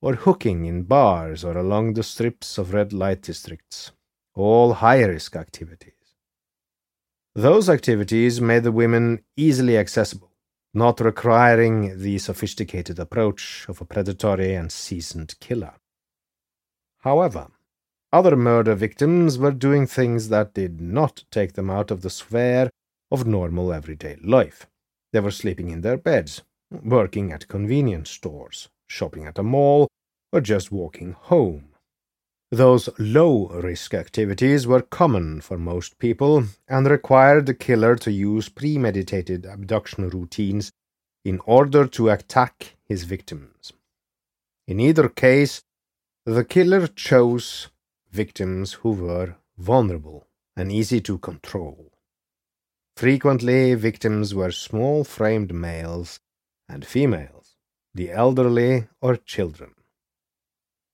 or 0.02 0.16
hooking 0.16 0.66
in 0.66 0.84
bars 0.84 1.44
or 1.44 1.58
along 1.58 1.94
the 1.94 2.04
strips 2.04 2.58
of 2.58 2.74
red 2.74 2.94
light 2.94 3.22
districts 3.22 3.92
all 4.36 4.74
high 4.74 5.04
risk 5.04 5.36
activities. 5.36 5.94
Those 7.34 7.70
activities 7.70 8.40
made 8.40 8.64
the 8.64 8.72
women 8.72 9.24
easily 9.36 9.78
accessible, 9.78 10.32
not 10.74 11.00
requiring 11.00 12.00
the 12.00 12.18
sophisticated 12.18 13.00
approach 13.00 13.66
of 13.68 13.82
a 13.82 13.86
predatory 13.86 14.54
and 14.56 14.72
seasoned 14.72 15.36
killer. 15.40 15.74
However, 17.00 17.48
other 18.16 18.38
murder 18.38 18.74
victims 18.76 19.38
were 19.38 19.52
doing 19.52 19.86
things 19.86 20.30
that 20.30 20.54
did 20.54 20.80
not 20.80 21.26
take 21.32 21.52
them 21.52 21.70
out 21.70 21.92
of 21.92 22.02
the 22.02 22.10
sphere 22.10 22.70
of 23.12 23.28
normal 23.28 23.74
everyday 23.74 24.16
life. 24.24 24.68
They 25.12 25.20
were 25.20 25.32
sleeping 25.32 25.70
in 25.70 25.82
their 25.82 25.98
beds, 25.98 26.42
working 26.72 27.34
at 27.34 27.50
convenience 27.50 28.10
stores, 28.10 28.70
shopping 28.88 29.26
at 29.26 29.38
a 29.38 29.44
mall, 29.44 29.90
or 30.32 30.40
just 30.40 30.72
walking 30.72 31.12
home. 31.12 31.74
Those 32.52 32.88
low 32.98 33.50
risk 33.50 33.94
activities 33.94 34.66
were 34.66 34.82
common 34.82 35.42
for 35.42 35.58
most 35.58 36.00
people 36.00 36.46
and 36.70 36.90
required 36.90 37.48
the 37.48 37.54
killer 37.54 37.98
to 37.98 38.12
use 38.14 38.48
premeditated 38.48 39.46
abduction 39.46 40.08
routines 40.08 40.72
in 41.26 41.42
order 41.46 41.86
to 41.88 42.10
attack 42.10 42.78
his 42.86 43.04
victims. 43.04 43.74
In 44.70 44.80
either 44.80 45.10
case, 45.10 45.64
the 46.26 46.46
killer 46.46 46.88
chose 46.88 47.68
victims 48.16 48.74
who 48.82 48.92
were 48.92 49.36
vulnerable 49.58 50.28
and 50.56 50.72
easy 50.72 51.02
to 51.02 51.18
control. 51.18 51.92
Frequently, 52.96 53.76
victims 53.76 54.34
were 54.34 54.52
small 54.52 55.04
framed 55.04 55.54
males 55.54 56.22
and 56.70 56.86
females, 56.86 57.58
the 57.94 58.10
elderly 58.12 58.88
or 59.02 59.18
children. 59.18 59.72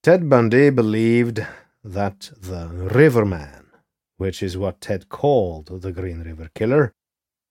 Ted 0.01 0.27
Bundy 0.27 0.71
believed 0.71 1.45
that 1.83 2.31
the 2.49 2.67
Riverman, 2.69 3.67
which 4.17 4.41
is 4.41 4.57
what 4.57 4.81
Ted 4.81 5.09
called 5.09 5.81
the 5.83 5.91
Green 5.91 6.21
River 6.21 6.49
Killer, 6.55 6.93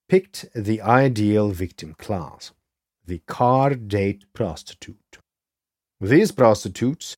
picked 0.09 0.45
the 0.53 0.81
ideal 0.81 1.51
victim 1.51 1.93
class 1.93 2.51
the 3.05 3.19
car 3.19 3.73
date 3.73 4.25
prostitute. 4.33 5.17
These 5.99 6.31
prostitutes 6.31 7.17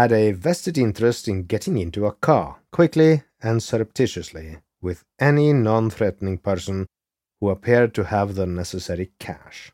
had 0.00 0.12
a 0.12 0.32
vested 0.32 0.78
interest 0.78 1.28
in 1.28 1.42
getting 1.42 1.76
into 1.76 2.06
a 2.06 2.12
car 2.12 2.62
quickly 2.72 3.22
and 3.42 3.62
surreptitiously 3.62 4.56
with 4.80 5.04
any 5.18 5.52
non 5.52 5.90
threatening 5.90 6.38
person 6.38 6.86
who 7.38 7.50
appeared 7.50 7.92
to 7.92 8.04
have 8.04 8.34
the 8.34 8.46
necessary 8.46 9.10
cash. 9.18 9.70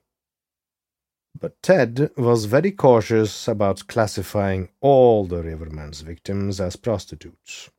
But 1.39 1.63
Ted 1.63 2.11
was 2.17 2.47
very 2.47 2.73
cautious 2.73 3.47
about 3.47 3.87
classifying 3.87 4.69
all 4.81 5.29
the 5.29 5.45
Riverman's 5.45 6.01
victims 6.01 6.61
as 6.61 6.75
prostitutes. 6.75 7.71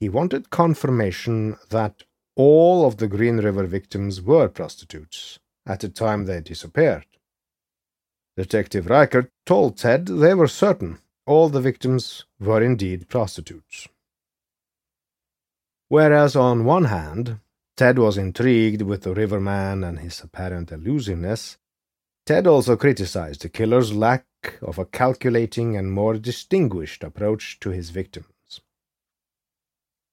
He 0.00 0.08
wanted 0.08 0.50
confirmation 0.50 1.56
that 1.70 2.02
all 2.34 2.84
of 2.84 2.96
the 2.96 3.06
Green 3.06 3.36
River 3.36 3.66
victims 3.66 4.20
were 4.20 4.48
prostitutes 4.48 5.38
at 5.64 5.78
the 5.78 5.88
time 5.88 6.24
they 6.24 6.40
disappeared. 6.40 7.06
Detective 8.36 8.90
Reichert 8.90 9.30
told 9.46 9.76
Ted 9.76 10.06
they 10.06 10.34
were 10.34 10.48
certain 10.48 10.98
all 11.26 11.48
the 11.48 11.60
victims 11.60 12.24
were 12.38 12.62
indeed 12.62 13.08
prostitutes. 13.08 13.88
Whereas 15.88 16.34
on 16.36 16.64
one 16.64 16.84
hand, 16.84 17.40
Ted 17.76 17.98
was 17.98 18.16
intrigued 18.16 18.82
with 18.82 19.02
the 19.02 19.14
Riverman 19.14 19.82
and 19.82 19.98
his 19.98 20.20
apparent 20.20 20.70
elusiveness, 20.70 21.58
Ted 22.26 22.46
also 22.46 22.76
criticized 22.76 23.42
the 23.42 23.50
killer's 23.50 23.92
lack 23.92 24.24
of 24.62 24.78
a 24.78 24.86
calculating 24.86 25.76
and 25.76 25.92
more 25.92 26.14
distinguished 26.14 27.04
approach 27.04 27.60
to 27.60 27.70
his 27.70 27.90
victims. 27.90 28.60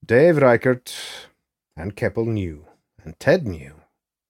Dave 0.05 0.37
Reichert 0.37 0.93
and 1.77 1.95
Keppel 1.95 2.25
knew, 2.25 2.65
and 3.03 3.17
Ted 3.19 3.47
knew, 3.47 3.75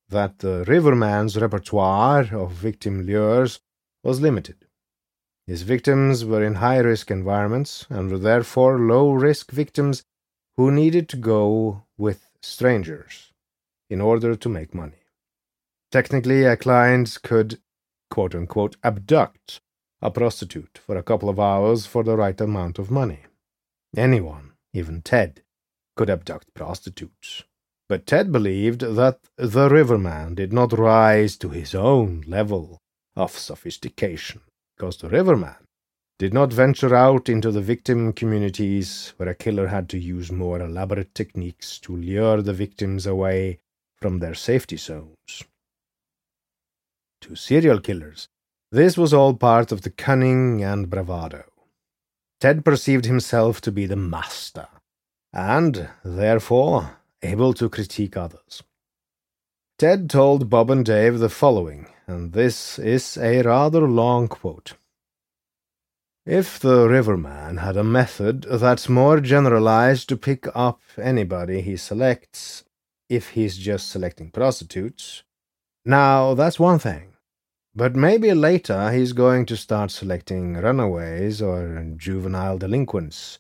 that 0.10 0.40
the 0.40 0.64
Riverman's 0.68 1.38
repertoire 1.38 2.36
of 2.36 2.52
victim 2.52 3.06
lures 3.06 3.62
was 4.04 4.22
limited. 4.22 4.68
His 5.48 5.64
victims 5.64 6.24
were 6.24 6.44
in 6.44 6.56
high 6.56 6.80
risk 6.80 7.12
environments 7.12 7.86
and 7.90 8.10
were 8.10 8.18
therefore 8.18 8.80
low 8.80 9.12
risk 9.12 9.52
victims 9.52 10.04
who 10.58 10.72
needed 10.72 11.10
to 11.10 11.18
go 11.18 11.84
with 11.98 12.28
strangers 12.42 13.34
in 13.90 14.02
order 14.02 14.36
to 14.36 14.50
make 14.50 14.74
money. 14.74 15.04
Technically, 15.92 16.44
a 16.46 16.56
client 16.56 17.18
could 17.24 17.60
quote 18.10 18.36
unquote 18.36 18.78
abduct 18.84 19.60
a 20.02 20.10
prostitute 20.10 20.80
for 20.84 20.98
a 20.98 21.04
couple 21.04 21.30
of 21.30 21.40
hours 21.40 21.86
for 21.86 22.04
the 22.04 22.16
right 22.16 22.40
amount 22.42 22.80
of 22.80 22.90
money. 22.90 23.20
Anyone, 23.96 24.54
even 24.74 25.02
Ted, 25.02 25.44
could 25.96 26.10
abduct 26.10 26.54
prostitutes. 26.54 27.44
But 27.90 28.08
Ted 28.08 28.32
believed 28.32 28.82
that 28.82 29.20
the 29.36 29.70
Riverman 29.70 30.36
did 30.36 30.54
not 30.54 30.72
rise 30.72 31.36
to 31.38 31.50
his 31.50 31.76
own 31.76 32.24
level 32.26 32.80
of 33.16 33.38
sophistication, 33.38 34.42
because 34.82 34.98
the 34.98 35.10
Riverman 35.10 35.54
did 36.18 36.34
not 36.34 36.52
venture 36.52 36.96
out 36.96 37.30
into 37.30 37.52
the 37.52 37.62
victim 37.62 38.12
communities 38.12 39.14
where 39.18 39.30
a 39.30 39.36
killer 39.36 39.68
had 39.68 39.88
to 39.88 40.00
use 40.00 40.32
more 40.32 40.60
elaborate 40.60 41.14
techniques 41.14 41.78
to 41.78 41.96
lure 41.96 42.42
the 42.42 42.52
victims 42.52 43.06
away 43.06 43.60
from 44.02 44.18
their 44.18 44.34
safety 44.34 44.78
zones 44.78 45.44
to 47.22 47.36
serial 47.36 47.80
killers. 47.80 48.28
This 48.72 48.98
was 48.98 49.14
all 49.14 49.36
part 49.36 49.72
of 49.72 49.84
the 49.84 49.92
cunning 49.92 50.64
and 50.64 50.90
bravado. 50.90 51.44
Ted 52.40 52.66
perceived 52.66 53.06
himself 53.06 53.62
to 53.62 53.72
be 53.72 53.86
the 53.86 53.96
master, 53.96 54.68
and, 55.32 55.90
therefore, 56.04 56.98
able 57.22 57.54
to 57.54 57.70
critique 57.70 58.18
others. 58.18 58.64
Ted 59.78 60.10
told 60.10 60.50
Bob 60.50 60.72
and 60.72 60.84
Dave 60.84 61.20
the 61.20 61.30
following, 61.30 61.86
and 62.12 62.34
this 62.34 62.78
is 62.78 63.18
a 63.18 63.42
rather 63.42 63.88
long 63.88 64.28
quote. 64.28 64.74
If 66.26 66.60
the 66.60 66.88
Riverman 66.88 67.58
had 67.58 67.78
a 67.78 67.84
method 67.84 68.44
that's 68.44 68.88
more 68.90 69.20
generalized 69.22 70.10
to 70.10 70.18
pick 70.18 70.46
up 70.54 70.82
anybody 70.98 71.62
he 71.62 71.78
selects, 71.78 72.64
if 73.10 73.30
he's 73.30 73.58
just 73.58 73.90
selecting 73.90 74.30
prostitutes, 74.30 75.24
now 75.86 76.34
that's 76.34 76.60
one 76.60 76.80
thing. 76.80 77.14
But 77.74 77.96
maybe 77.96 78.34
later 78.34 78.92
he's 78.92 79.14
going 79.14 79.46
to 79.48 79.58
start 79.58 79.90
selecting 79.90 80.56
runaways 80.56 81.42
or 81.42 81.94
juvenile 81.96 82.58
delinquents 82.58 83.40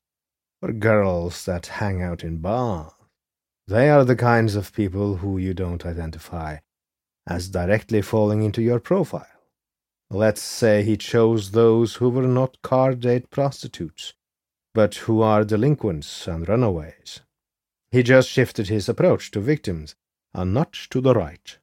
or 0.61 0.71
girls 0.71 1.45
that 1.45 1.77
hang 1.81 2.01
out 2.01 2.23
in 2.23 2.37
bars. 2.37 2.93
They 3.67 3.89
are 3.89 4.05
the 4.05 4.15
kinds 4.15 4.55
of 4.55 4.73
people 4.73 5.17
who 5.17 5.37
you 5.37 5.53
don't 5.53 5.85
identify 5.85 6.59
as 7.27 7.49
directly 7.49 8.01
falling 8.01 8.43
into 8.43 8.61
your 8.61 8.79
profile. 8.79 9.25
Let's 10.09 10.41
say 10.41 10.83
he 10.83 10.97
chose 10.97 11.51
those 11.51 11.95
who 11.95 12.09
were 12.09 12.27
not 12.27 12.61
car 12.61 12.95
date 12.95 13.29
prostitutes, 13.29 14.13
but 14.73 14.95
who 14.95 15.21
are 15.21 15.45
delinquents 15.45 16.27
and 16.27 16.47
runaways. 16.47 17.21
He 17.91 18.03
just 18.03 18.29
shifted 18.29 18.67
his 18.67 18.89
approach 18.89 19.31
to 19.31 19.39
victims 19.39 19.95
a 20.33 20.45
notch 20.45 20.89
to 20.89 21.01
the 21.01 21.13
right. 21.13 21.57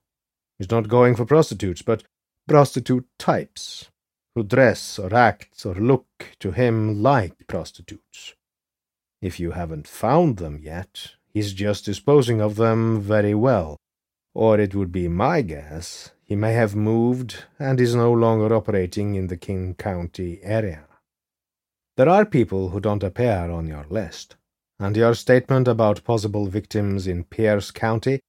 He's 0.59 0.71
not 0.71 0.89
going 0.89 1.17
for 1.17 1.25
prostitutes, 1.25 1.83
but 1.83 2.05
prostitute 2.47 3.07
types, 3.19 3.91
who 4.35 4.43
dress 4.43 4.99
or 4.99 5.15
act 5.15 5.65
or 5.65 5.75
look 5.75 6.37
to 6.41 6.53
him 6.53 7.03
like 7.03 7.47
prostitutes. 7.47 8.35
If 9.21 9.41
you 9.41 9.53
haven't 9.53 9.89
found 9.89 10.37
them 10.37 10.59
yet, 10.63 11.13
he's 11.33 11.53
just 11.53 11.85
disposing 11.85 12.41
of 12.41 12.57
them 12.57 13.01
very 13.01 13.35
well, 13.35 13.79
or 14.39 14.61
it 14.61 14.73
would 14.73 14.93
be 14.93 15.09
my 15.09 15.43
guess 15.43 16.13
he 16.23 16.37
may 16.37 16.53
have 16.53 16.77
moved 16.77 17.45
and 17.59 17.81
is 17.81 17.97
no 17.97 18.13
longer 18.13 18.55
operating 18.55 19.17
in 19.17 19.27
the 19.27 19.37
King 19.37 19.75
County 19.75 20.39
area. 20.45 20.85
There 21.97 22.09
are 22.09 22.25
people 22.25 22.69
who 22.69 22.79
don't 22.79 23.03
appear 23.03 23.51
on 23.51 23.67
your 23.67 23.85
list, 23.91 24.37
and 24.79 24.97
your 24.97 25.15
statement 25.15 25.67
about 25.67 26.05
possible 26.05 26.47
victims 26.47 27.09
in 27.09 27.25
Pierce 27.25 27.73
County 27.73 28.21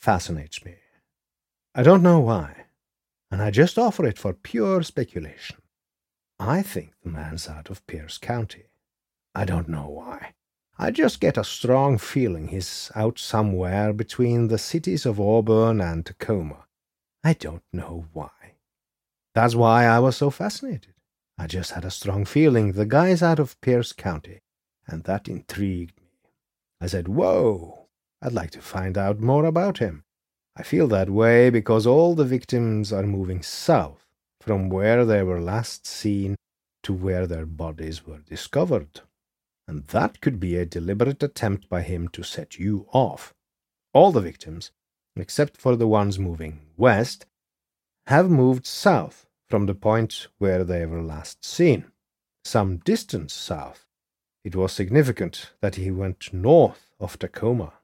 fascinates 0.00 0.64
me. 0.64 0.74
I 1.76 1.84
don't 1.84 2.02
know 2.02 2.18
why, 2.18 2.64
and 3.30 3.40
I 3.40 3.52
just 3.52 3.78
offer 3.78 4.04
it 4.04 4.18
for 4.18 4.32
pure 4.32 4.82
speculation. 4.82 5.58
I 6.40 6.62
think 6.62 6.94
the 7.04 7.10
man's 7.10 7.48
out 7.48 7.70
of 7.70 7.86
Pierce 7.86 8.18
County. 8.18 8.64
I 9.32 9.44
don't 9.44 9.68
know 9.68 9.88
why. 9.88 10.31
I 10.82 10.90
just 10.90 11.20
get 11.20 11.38
a 11.38 11.44
strong 11.44 11.96
feeling 11.96 12.48
he's 12.48 12.90
out 12.96 13.16
somewhere 13.16 13.92
between 13.92 14.48
the 14.48 14.58
cities 14.58 15.06
of 15.06 15.20
Auburn 15.20 15.80
and 15.80 16.04
Tacoma. 16.04 16.66
I 17.22 17.34
don't 17.34 17.62
know 17.72 18.06
why. 18.12 18.56
That's 19.32 19.54
why 19.54 19.84
I 19.84 20.00
was 20.00 20.16
so 20.16 20.28
fascinated. 20.28 20.94
I 21.38 21.46
just 21.46 21.70
had 21.70 21.84
a 21.84 21.90
strong 21.92 22.24
feeling 22.24 22.72
the 22.72 22.84
guy's 22.84 23.22
out 23.22 23.38
of 23.38 23.60
Pierce 23.60 23.92
County, 23.92 24.40
and 24.84 25.04
that 25.04 25.28
intrigued 25.28 25.96
me. 26.00 26.08
I 26.80 26.88
said, 26.88 27.06
Whoa, 27.06 27.86
I'd 28.20 28.32
like 28.32 28.50
to 28.50 28.60
find 28.60 28.98
out 28.98 29.20
more 29.20 29.44
about 29.44 29.78
him. 29.78 30.02
I 30.56 30.64
feel 30.64 30.88
that 30.88 31.10
way 31.10 31.48
because 31.48 31.86
all 31.86 32.16
the 32.16 32.24
victims 32.24 32.92
are 32.92 33.04
moving 33.04 33.44
south 33.44 34.04
from 34.40 34.68
where 34.68 35.04
they 35.04 35.22
were 35.22 35.40
last 35.40 35.86
seen 35.86 36.34
to 36.82 36.92
where 36.92 37.28
their 37.28 37.46
bodies 37.46 38.04
were 38.04 38.18
discovered. 38.18 39.02
And 39.68 39.84
that 39.88 40.20
could 40.20 40.40
be 40.40 40.56
a 40.56 40.66
deliberate 40.66 41.22
attempt 41.22 41.68
by 41.68 41.82
him 41.82 42.08
to 42.08 42.22
set 42.22 42.58
you 42.58 42.86
off. 42.92 43.32
All 43.94 44.12
the 44.12 44.20
victims, 44.20 44.72
except 45.16 45.56
for 45.56 45.76
the 45.76 45.86
ones 45.86 46.18
moving 46.18 46.60
west, 46.76 47.26
have 48.06 48.30
moved 48.30 48.66
south 48.66 49.26
from 49.48 49.66
the 49.66 49.74
point 49.74 50.26
where 50.38 50.64
they 50.64 50.86
were 50.86 51.02
last 51.02 51.44
seen, 51.44 51.84
some 52.44 52.78
distance 52.78 53.32
south. 53.32 53.86
It 54.44 54.56
was 54.56 54.72
significant 54.72 55.52
that 55.60 55.76
he 55.76 55.90
went 55.90 56.32
north 56.32 56.90
of 56.98 57.18
Tacoma, 57.18 57.74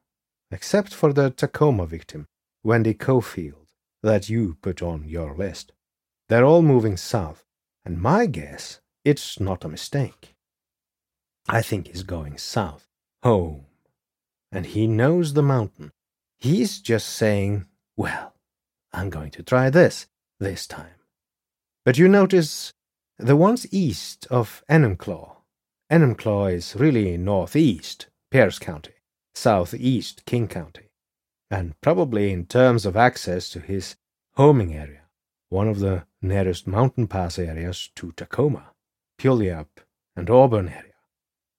except 0.51 0.93
for 0.93 1.13
the 1.13 1.31
Tacoma 1.31 1.87
victim, 1.87 2.27
Wendy 2.65 2.95
Coffield, 2.95 3.69
that 4.03 4.29
you 4.29 4.57
put 4.63 4.83
on 4.83 5.05
your 5.05 5.35
list. 5.35 5.73
They're 6.29 6.45
all 6.45 6.63
moving 6.63 6.97
south, 6.97 7.45
and 7.85 8.01
my 8.01 8.27
guess, 8.27 8.81
it's 9.05 9.39
not 9.39 9.65
a 9.65 9.69
mistake. 9.69 10.35
I 11.49 11.63
think 11.63 11.87
he's 11.87 12.03
going 12.03 12.37
south, 12.37 12.87
home, 13.23 13.65
and 14.53 14.67
he 14.67 14.87
knows 14.87 15.33
the 15.33 15.43
mountain. 15.43 15.93
He's 16.39 16.79
just 16.81 17.09
saying, 17.09 17.65
well, 17.97 18.35
I'm 18.93 19.09
going 19.09 19.31
to 19.33 19.43
try 19.43 19.71
this, 19.71 20.07
this 20.39 20.67
time. 20.67 21.01
But 21.87 21.97
you 21.97 22.07
notice 22.07 22.75
the 23.19 23.35
ones 23.37 23.67
east 23.73 24.27
of 24.31 24.63
Enumclaw. 24.71 25.37
Enumclaw 25.91 26.53
is 26.53 26.77
really 26.77 27.17
northeast, 27.17 28.09
Pierce 28.31 28.59
County, 28.59 28.95
southeast, 29.35 30.27
King 30.27 30.49
County, 30.49 30.91
and 31.51 31.81
probably 31.81 32.31
in 32.31 32.45
terms 32.45 32.85
of 32.85 32.95
access 32.95 33.49
to 33.51 33.61
his 33.61 33.97
homing 34.37 34.75
area, 34.75 35.09
one 35.49 35.67
of 35.67 35.79
the 35.79 36.05
nearest 36.21 36.67
mountain 36.67 37.07
pass 37.07 37.39
areas 37.39 37.89
to 37.97 38.13
Tacoma, 38.13 38.73
Puyallup, 39.19 39.69
and 40.15 40.29
Auburn 40.29 40.69
area. 40.69 40.93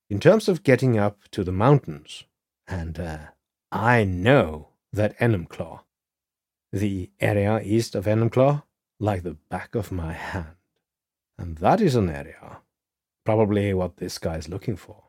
In 0.09 0.19
terms 0.19 0.49
of 0.49 0.63
getting 0.63 0.97
up 0.97 1.19
to 1.31 1.43
the 1.43 1.51
mountains, 1.51 2.23
and 2.67 2.99
uh, 2.99 3.19
I 3.71 4.03
know 4.03 4.69
that 4.91 5.17
Enumclaw, 5.19 5.81
the 6.71 7.11
area 7.19 7.61
east 7.61 7.93
of 7.93 8.05
Enumclaw, 8.05 8.63
like 8.99 9.21
the 9.21 9.37
back 9.49 9.75
of 9.75 9.91
my 9.91 10.13
hand. 10.13 10.55
And 11.37 11.59
that 11.59 11.79
is 11.79 11.95
an 11.95 12.09
area, 12.09 12.57
probably 13.23 13.71
what 13.75 13.97
this 13.97 14.17
guy 14.17 14.37
is 14.37 14.49
looking 14.49 14.75
for. 14.75 15.03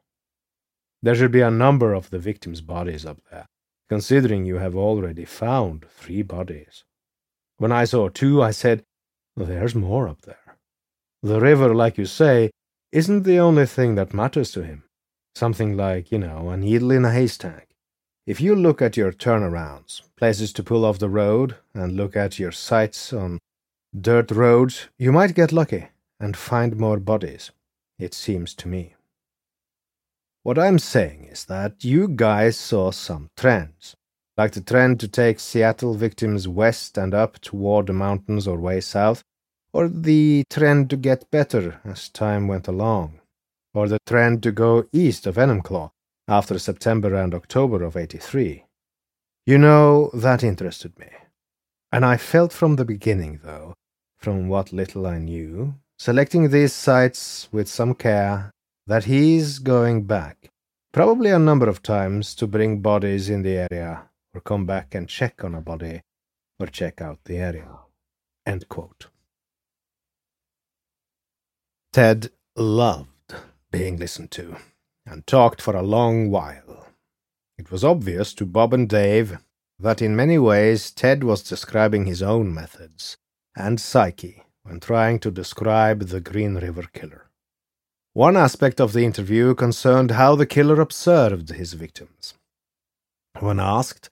There 1.03 1.15
should 1.15 1.33
be 1.33 1.41
a 1.41 1.51
number 1.51 1.95
of 1.95 2.11
the 2.11 2.19
victims' 2.19 2.61
bodies 2.61 3.07
up 3.07 3.21
there, 3.31 3.47
considering 3.89 4.45
you 4.45 4.59
have 4.59 4.77
already 4.77 5.25
found 5.25 5.87
three 5.89 6.21
bodies. 6.21 6.85
When 7.57 7.73
I 7.73 7.85
saw 7.85 8.11
two, 8.11 8.43
I 8.43 8.51
said, 8.51 8.85
There's 9.35 9.75
more 9.75 10.09
up 10.09 10.21
there. 10.23 10.59
The 11.23 11.41
river, 11.41 11.75
like 11.75 11.97
you 11.97 12.05
say, 12.05 12.51
isn't 12.93 13.23
the 13.23 13.39
only 13.39 13.65
thing 13.65 13.95
that 13.95 14.13
matters 14.13 14.51
to 14.53 14.63
him. 14.63 14.85
Something 15.35 15.77
like, 15.77 16.11
you 16.11 16.19
know, 16.19 16.51
a 16.51 16.57
needle 16.57 16.91
in 16.91 17.05
a 17.05 17.13
haystack. 17.13 17.69
If 18.27 18.41
you 18.41 18.55
look 18.55 18.83
at 18.83 18.97
your 18.97 19.13
turnarounds, 19.13 20.03
places 20.17 20.53
to 20.55 20.63
pull 20.63 20.85
off 20.85 20.99
the 20.99 21.09
road, 21.09 21.57
and 21.75 21.97
look 21.97 22.17
at 22.17 22.39
your 22.39 22.53
sights 22.53 23.13
on 23.13 23.39
dirt 23.99 24.31
roads, 24.31 24.89
you 24.99 25.13
might 25.13 25.35
get 25.35 25.53
lucky 25.53 25.89
and 26.21 26.37
find 26.37 26.77
more 26.77 27.01
bodies, 27.01 27.51
it 27.99 28.15
seems 28.15 28.55
to 28.55 28.69
me. 28.69 28.95
What 30.43 30.59
I'm 30.59 30.79
saying 30.79 31.25
is 31.25 31.45
that 31.47 31.85
you 31.85 32.09
guys 32.09 32.57
saw 32.57 32.91
some 32.91 33.31
trends, 33.37 33.95
like 34.37 34.53
the 34.53 34.61
trend 34.61 35.01
to 35.01 35.09
take 35.09 35.41
Seattle 35.41 35.95
victims 35.95 36.47
west 36.47 36.97
and 36.97 37.15
up 37.15 37.41
toward 37.41 37.87
the 37.87 37.93
mountains 37.93 38.47
or 38.47 38.59
way 38.59 38.81
south, 38.81 39.23
or 39.73 39.89
the 39.89 40.45
trend 40.51 40.91
to 40.91 40.97
get 40.97 41.31
better 41.31 41.81
as 41.85 42.09
time 42.09 42.49
went 42.49 42.69
along, 42.69 43.21
or 43.75 43.89
the 43.89 43.99
trend 44.07 44.43
to 44.43 44.53
go 44.53 44.85
east 44.93 45.27
of 45.27 45.37
Enumclaw 45.37 45.91
after 46.29 46.59
September 46.59 47.15
and 47.15 47.35
October 47.35 47.83
of 47.83 47.97
83. 47.97 48.65
You 49.47 49.59
know, 49.59 50.11
that 50.15 50.45
interested 50.45 50.99
me. 50.99 51.09
And 51.93 52.05
I 52.05 52.17
felt 52.17 52.53
from 52.53 52.77
the 52.77 52.85
beginning, 52.85 53.41
though, 53.43 53.75
from 54.19 54.49
what 54.49 54.73
little 54.73 55.07
I 55.07 55.19
knew, 55.19 55.75
selecting 55.99 56.51
these 56.51 56.73
sites 56.73 57.49
with 57.51 57.69
some 57.69 57.95
care, 57.95 58.51
that 58.87 59.05
he's 59.05 59.59
going 59.59 60.05
back, 60.05 60.51
probably 60.93 61.31
a 61.31 61.39
number 61.39 61.69
of 61.69 61.83
times, 61.83 62.35
to 62.37 62.47
bring 62.47 62.81
bodies 62.81 63.29
in 63.29 63.43
the 63.43 63.67
area, 63.71 64.09
or 64.35 64.41
come 64.41 64.67
back 64.67 64.95
and 64.95 65.09
check 65.09 65.43
on 65.43 65.55
a 65.55 65.61
body, 65.61 66.01
or 66.59 66.67
check 66.67 67.01
out 67.01 67.19
the 67.25 67.39
area. 67.39 67.69
End 68.47 68.69
quote. 68.69 69.09
Ted 71.93 72.31
loved 72.57 73.10
being 73.71 73.97
listened 73.97 74.31
to, 74.33 74.57
and 75.07 75.27
talked 75.27 75.63
for 75.63 75.77
a 75.77 75.83
long 75.83 76.31
while. 76.31 76.89
It 77.59 77.71
was 77.71 77.85
obvious 77.85 78.33
to 78.35 78.47
Bob 78.47 78.73
and 78.73 78.89
Dave 78.89 79.39
that 79.79 80.03
in 80.03 80.17
many 80.17 80.39
ways 80.39 80.91
Ted 80.91 81.25
was 81.25 81.43
describing 81.43 82.07
his 82.07 82.23
own 82.23 82.55
methods 82.55 83.17
and 83.57 83.81
psyche 83.81 84.45
when 84.63 84.81
trying 84.81 85.19
to 85.21 85.31
describe 85.31 86.09
the 86.09 86.21
Green 86.21 86.57
River 86.57 86.85
Killer. 86.93 87.31
One 88.13 88.37
aspect 88.37 88.81
of 88.81 88.93
the 88.93 89.05
interview 89.05 89.55
concerned 89.55 90.13
how 90.13 90.35
the 90.35 90.47
killer 90.47 90.81
observed 90.81 91.51
his 91.51 91.75
victims. 91.75 92.35
When 93.39 93.61
asked, 93.61 94.11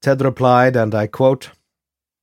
Ted 0.00 0.22
replied, 0.22 0.76
and 0.76 0.94
I 0.94 1.06
quote, 1.06 1.50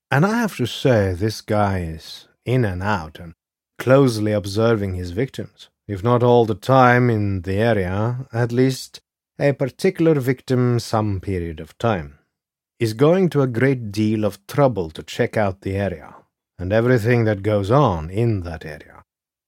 And 0.09 0.25
I 0.25 0.39
have 0.39 0.55
to 0.57 0.65
say, 0.65 1.13
this 1.13 1.41
guy 1.41 1.81
is 1.81 2.27
in 2.45 2.65
and 2.65 2.81
out 2.81 3.19
and 3.19 3.33
closely 3.77 4.31
observing 4.31 4.95
his 4.95 5.11
victims 5.11 5.69
if 5.87 6.03
not 6.03 6.21
all 6.21 6.45
the 6.45 6.55
time 6.55 7.09
in 7.09 7.41
the 7.43 7.55
area, 7.55 8.27
at 8.33 8.51
least 8.51 8.99
a 9.39 9.53
particular 9.53 10.19
victim 10.19 10.79
some 10.79 11.19
period 11.19 11.59
of 11.59 11.77
time, 11.77 12.19
is 12.79 12.93
going 12.93 13.29
to 13.29 13.41
a 13.41 13.47
great 13.47 13.91
deal 13.91 14.25
of 14.25 14.45
trouble 14.47 14.89
to 14.89 15.01
check 15.03 15.37
out 15.37 15.61
the 15.61 15.75
area 15.75 16.15
and 16.59 16.73
everything 16.73 17.23
that 17.23 17.43
goes 17.43 17.71
on 17.71 18.09
in 18.09 18.41
that 18.41 18.65
area. 18.65 19.03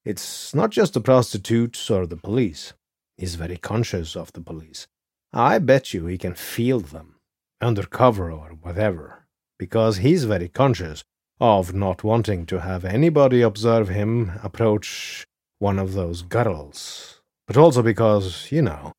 It's 0.06 0.56
not 0.56 0.69
just 0.69 0.93
the 0.93 1.02
prostitutes 1.02 1.89
or 1.89 2.08
the 2.08 2.17
police. 2.17 2.73
He's 3.17 3.36
very 3.36 3.58
conscious 3.58 4.15
of 4.15 4.32
the 4.34 4.41
police. 4.41 4.88
I 5.34 5.60
bet 5.60 5.93
you 5.93 6.06
he 6.06 6.17
can 6.17 6.36
feel 6.36 6.80
them, 6.80 7.15
undercover 7.62 8.32
or 8.32 8.52
whatever, 8.62 9.28
because 9.58 9.97
he's 9.97 10.23
very 10.23 10.47
conscious 10.47 11.04
of 11.39 11.73
not 11.73 12.04
wanting 12.04 12.45
to 12.47 12.62
have 12.62 12.86
anybody 12.86 13.41
observe 13.41 13.89
him 13.89 14.39
approach 14.41 15.28
one 15.59 15.77
of 15.77 15.93
those 15.93 16.21
girls, 16.21 17.21
but 17.47 17.57
also 17.57 17.81
because, 17.81 18.51
you 18.51 18.61
know, 18.61 18.93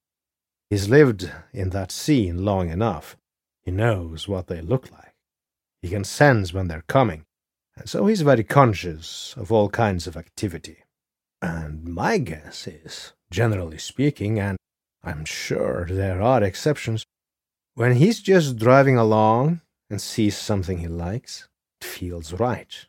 he's 0.68 0.88
lived 0.88 1.30
in 1.52 1.70
that 1.70 1.90
scene 1.90 2.44
long 2.44 2.70
enough. 2.70 3.16
He 3.62 3.70
knows 3.70 4.28
what 4.28 4.46
they 4.46 4.60
look 4.60 4.90
like. 4.92 5.14
He 5.82 5.88
can 5.88 6.04
sense 6.04 6.52
when 6.52 6.68
they're 6.68 6.84
coming, 6.86 7.24
and 7.76 7.88
so 7.88 8.06
he's 8.06 8.20
very 8.20 8.44
conscious 8.44 9.34
of 9.36 9.50
all 9.50 9.68
kinds 9.70 10.06
of 10.06 10.16
activity. 10.16 10.84
And 11.42 11.84
my 11.84 12.18
guess 12.18 12.66
is, 12.66 13.14
generally 13.30 13.78
speaking, 13.78 14.38
and 14.38 14.58
I'm 15.02 15.24
sure 15.24 15.86
there 15.88 16.20
are 16.20 16.42
exceptions, 16.42 17.06
when 17.74 17.96
he's 17.96 18.20
just 18.20 18.58
driving 18.58 18.98
along 18.98 19.62
and 19.88 20.02
sees 20.02 20.36
something 20.36 20.78
he 20.78 20.88
likes, 20.88 21.48
it 21.80 21.86
feels 21.86 22.34
right. 22.34 22.86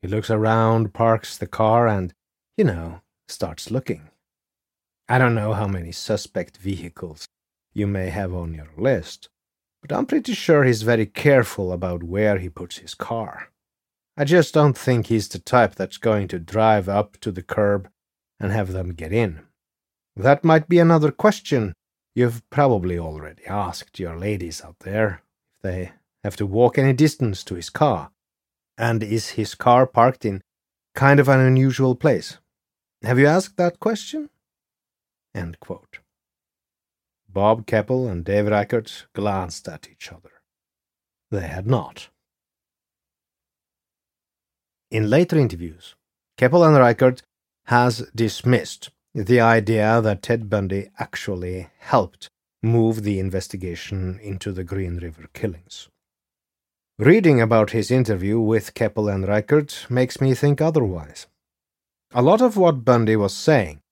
He 0.00 0.08
looks 0.08 0.30
around, 0.30 0.94
parks 0.94 1.36
the 1.36 1.46
car, 1.46 1.86
and, 1.86 2.14
you 2.56 2.64
know, 2.64 3.02
starts 3.30 3.70
looking. 3.70 4.10
I 5.08 5.18
don't 5.18 5.34
know 5.34 5.54
how 5.54 5.66
many 5.66 5.92
suspect 5.92 6.56
vehicles 6.56 7.26
you 7.72 7.86
may 7.86 8.10
have 8.10 8.34
on 8.34 8.54
your 8.54 8.68
list, 8.76 9.28
but 9.82 9.92
I'm 9.92 10.06
pretty 10.06 10.34
sure 10.34 10.64
he's 10.64 10.82
very 10.82 11.06
careful 11.06 11.72
about 11.72 12.02
where 12.02 12.38
he 12.38 12.48
puts 12.48 12.78
his 12.78 12.94
car. 12.94 13.48
I 14.16 14.24
just 14.24 14.52
don't 14.52 14.76
think 14.76 15.06
he's 15.06 15.28
the 15.28 15.38
type 15.38 15.74
that's 15.74 15.96
going 15.96 16.28
to 16.28 16.38
drive 16.38 16.88
up 16.88 17.18
to 17.20 17.32
the 17.32 17.42
curb 17.42 17.88
and 18.38 18.52
have 18.52 18.72
them 18.72 18.92
get 18.92 19.12
in. 19.12 19.40
That 20.16 20.44
might 20.44 20.68
be 20.68 20.78
another 20.78 21.10
question 21.10 21.72
you've 22.14 22.42
probably 22.50 22.98
already 22.98 23.46
asked 23.46 23.98
your 23.98 24.18
ladies 24.18 24.62
out 24.62 24.80
there 24.80 25.22
if 25.56 25.62
they 25.62 25.92
have 26.24 26.36
to 26.36 26.46
walk 26.46 26.76
any 26.76 26.92
distance 26.92 27.42
to 27.44 27.54
his 27.54 27.70
car. 27.70 28.10
And 28.76 29.02
is 29.02 29.30
his 29.30 29.54
car 29.54 29.86
parked 29.86 30.24
in 30.24 30.42
kind 30.94 31.20
of 31.20 31.28
an 31.28 31.40
unusual 31.40 31.94
place? 31.94 32.38
Have 33.02 33.18
you 33.18 33.26
asked 33.26 33.56
that 33.56 33.80
question? 33.80 34.28
End 35.34 35.58
quote. 35.60 36.00
Bob 37.28 37.66
Keppel 37.66 38.08
and 38.08 38.24
Dave 38.24 38.46
Reichert 38.46 39.06
glanced 39.14 39.68
at 39.68 39.88
each 39.90 40.12
other. 40.12 40.30
They 41.30 41.46
had 41.46 41.66
not. 41.66 42.08
In 44.90 45.08
later 45.08 45.38
interviews, 45.38 45.94
Keppel 46.36 46.64
and 46.64 46.76
Reichert 46.76 47.22
has 47.66 48.10
dismissed 48.14 48.90
the 49.14 49.40
idea 49.40 50.00
that 50.00 50.22
Ted 50.22 50.50
Bundy 50.50 50.90
actually 50.98 51.68
helped 51.78 52.28
move 52.62 53.02
the 53.02 53.18
investigation 53.18 54.18
into 54.22 54.52
the 54.52 54.64
Green 54.64 54.98
River 54.98 55.28
killings. 55.32 55.88
Reading 56.98 57.40
about 57.40 57.70
his 57.70 57.90
interview 57.90 58.38
with 58.40 58.74
Keppel 58.74 59.08
and 59.08 59.26
Reichert 59.26 59.86
makes 59.88 60.20
me 60.20 60.34
think 60.34 60.60
otherwise. 60.60 61.26
A 62.12 62.22
lot 62.22 62.40
of 62.40 62.56
what 62.56 62.84
Bundy 62.84 63.14
was 63.14 63.32
saying 63.32 63.82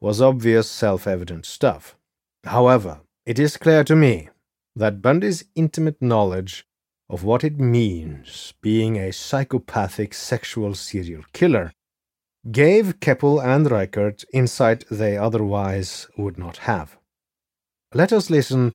was 0.00 0.20
obvious 0.20 0.68
self 0.68 1.06
evident 1.06 1.46
stuff. 1.46 1.96
However, 2.42 3.02
it 3.24 3.38
is 3.38 3.56
clear 3.56 3.84
to 3.84 3.94
me 3.94 4.30
that 4.74 5.00
Bundy's 5.00 5.44
intimate 5.54 6.02
knowledge 6.02 6.66
of 7.08 7.22
what 7.22 7.44
it 7.44 7.60
means 7.60 8.52
being 8.60 8.96
a 8.96 9.12
psychopathic 9.12 10.12
sexual 10.12 10.74
serial 10.74 11.22
killer 11.32 11.72
gave 12.50 12.98
Keppel 12.98 13.40
and 13.40 13.70
Reichert 13.70 14.24
insight 14.32 14.84
they 14.90 15.16
otherwise 15.16 16.08
would 16.16 16.36
not 16.36 16.58
have. 16.58 16.98
Let 17.94 18.12
us 18.12 18.28
listen 18.28 18.72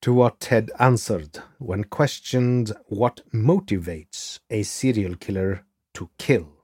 to 0.00 0.14
what 0.14 0.40
Ted 0.40 0.70
answered 0.78 1.40
when 1.58 1.84
questioned 1.84 2.72
what 2.86 3.20
motivates 3.30 4.38
a 4.48 4.62
serial 4.62 5.16
killer 5.16 5.66
to 5.94 6.08
kill. 6.18 6.57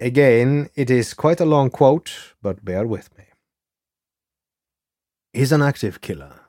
Again, 0.00 0.70
it 0.74 0.90
is 0.90 1.12
quite 1.12 1.40
a 1.40 1.44
long 1.44 1.68
quote, 1.68 2.10
but 2.40 2.64
bear 2.64 2.86
with 2.86 3.16
me. 3.18 3.24
He's 5.34 5.52
an 5.52 5.60
active 5.60 6.00
killer. 6.00 6.40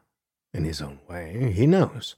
In 0.54 0.64
his 0.64 0.82
own 0.82 1.00
way, 1.10 1.52
he 1.54 1.68
knows. 1.68 2.16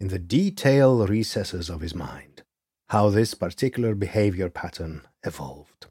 In 0.00 0.08
the 0.08 0.18
detail 0.18 1.06
recesses 1.06 1.70
of 1.70 1.80
his 1.80 1.94
mind, 1.94 2.42
how 2.88 3.10
this 3.10 3.34
particular 3.34 3.94
behavior 3.94 4.50
pattern 4.50 5.02
evolved. 5.24 5.86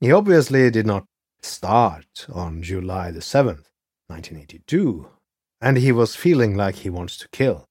He 0.00 0.12
obviously 0.12 0.70
did 0.70 0.86
not 0.86 1.04
start 1.42 2.26
on 2.32 2.62
July 2.62 3.10
the 3.10 3.20
7th, 3.20 3.68
1982, 4.08 5.08
and 5.60 5.76
he 5.76 5.92
was 5.92 6.16
feeling 6.16 6.56
like 6.56 6.76
he 6.76 6.90
wants 6.90 7.18
to 7.18 7.28
kill. 7.28 7.66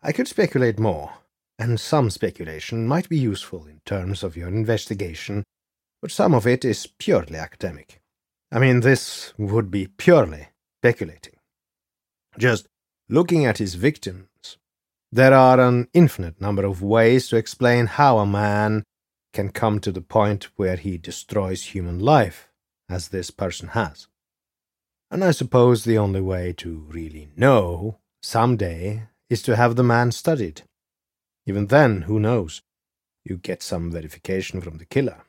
I 0.00 0.12
could 0.12 0.28
speculate 0.28 0.78
more, 0.78 1.12
and 1.60 1.78
some 1.78 2.08
speculation 2.08 2.88
might 2.88 3.06
be 3.10 3.18
useful 3.18 3.66
in 3.66 3.80
terms 3.84 4.22
of 4.22 4.34
your 4.34 4.48
investigation, 4.48 5.44
but 6.00 6.10
some 6.10 6.32
of 6.32 6.46
it 6.46 6.64
is 6.64 6.86
purely 6.98 7.36
academic. 7.36 8.00
I 8.50 8.58
mean, 8.58 8.80
this 8.80 9.34
would 9.36 9.70
be 9.70 9.86
purely 9.86 10.48
speculating. 10.80 11.34
Just 12.38 12.66
looking 13.10 13.44
at 13.44 13.58
his 13.58 13.74
victims, 13.74 14.56
there 15.12 15.34
are 15.34 15.60
an 15.60 15.88
infinite 15.92 16.40
number 16.40 16.64
of 16.64 16.82
ways 16.82 17.28
to 17.28 17.36
explain 17.36 17.86
how 17.86 18.18
a 18.18 18.26
man 18.26 18.82
can 19.34 19.50
come 19.50 19.80
to 19.80 19.92
the 19.92 20.00
point 20.00 20.48
where 20.56 20.76
he 20.76 20.96
destroys 20.96 21.62
human 21.62 21.98
life, 21.98 22.48
as 22.88 23.08
this 23.08 23.30
person 23.30 23.68
has. 23.68 24.06
And 25.10 25.22
I 25.22 25.32
suppose 25.32 25.84
the 25.84 25.98
only 25.98 26.22
way 26.22 26.54
to 26.54 26.86
really 26.88 27.28
know 27.36 27.98
someday 28.22 29.08
is 29.28 29.42
to 29.42 29.56
have 29.56 29.76
the 29.76 29.84
man 29.84 30.10
studied. 30.10 30.62
Even 31.46 31.66
then, 31.66 32.02
who 32.02 32.20
knows? 32.20 32.62
You 33.24 33.36
get 33.36 33.62
some 33.62 33.90
verification 33.90 34.60
from 34.60 34.78
the 34.78 34.84
killer. 34.84 35.22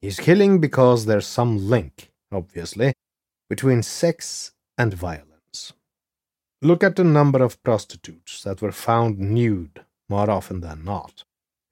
He's 0.00 0.20
killing 0.20 0.60
because 0.60 1.06
there's 1.06 1.26
some 1.26 1.68
link, 1.68 2.10
obviously, 2.30 2.92
between 3.48 3.82
sex 3.82 4.52
and 4.76 4.92
violence. 4.92 5.72
Look 6.62 6.82
at 6.82 6.96
the 6.96 7.04
number 7.04 7.42
of 7.42 7.62
prostitutes 7.62 8.42
that 8.42 8.60
were 8.60 8.72
found 8.72 9.18
nude 9.18 9.84
more 10.08 10.30
often 10.30 10.60
than 10.60 10.84
not. 10.84 11.24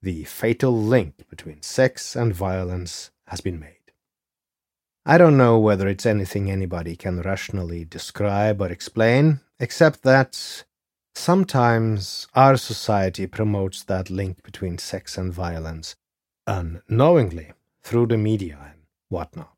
The 0.02 0.24
fatal 0.24 0.76
link 0.76 1.28
between 1.30 1.62
sex 1.62 2.14
and 2.14 2.34
violence 2.34 3.10
has 3.28 3.40
been 3.40 3.58
made. 3.58 3.70
I 5.06 5.18
don't 5.18 5.36
know 5.36 5.58
whether 5.58 5.86
it's 5.88 6.06
anything 6.06 6.50
anybody 6.50 6.96
can 6.96 7.20
rationally 7.20 7.84
describe 7.84 8.60
or 8.60 8.70
explain, 8.70 9.40
except 9.58 10.02
that 10.02 10.64
sometimes 11.14 12.26
our 12.34 12.56
society 12.56 13.26
promotes 13.26 13.84
that 13.84 14.10
link 14.10 14.42
between 14.42 14.78
sex 14.78 15.16
and 15.16 15.32
violence 15.32 15.96
unknowingly 16.46 17.52
through 17.82 18.06
the 18.06 18.18
media 18.18 18.58
and 18.70 18.80
whatnot. 19.08 19.54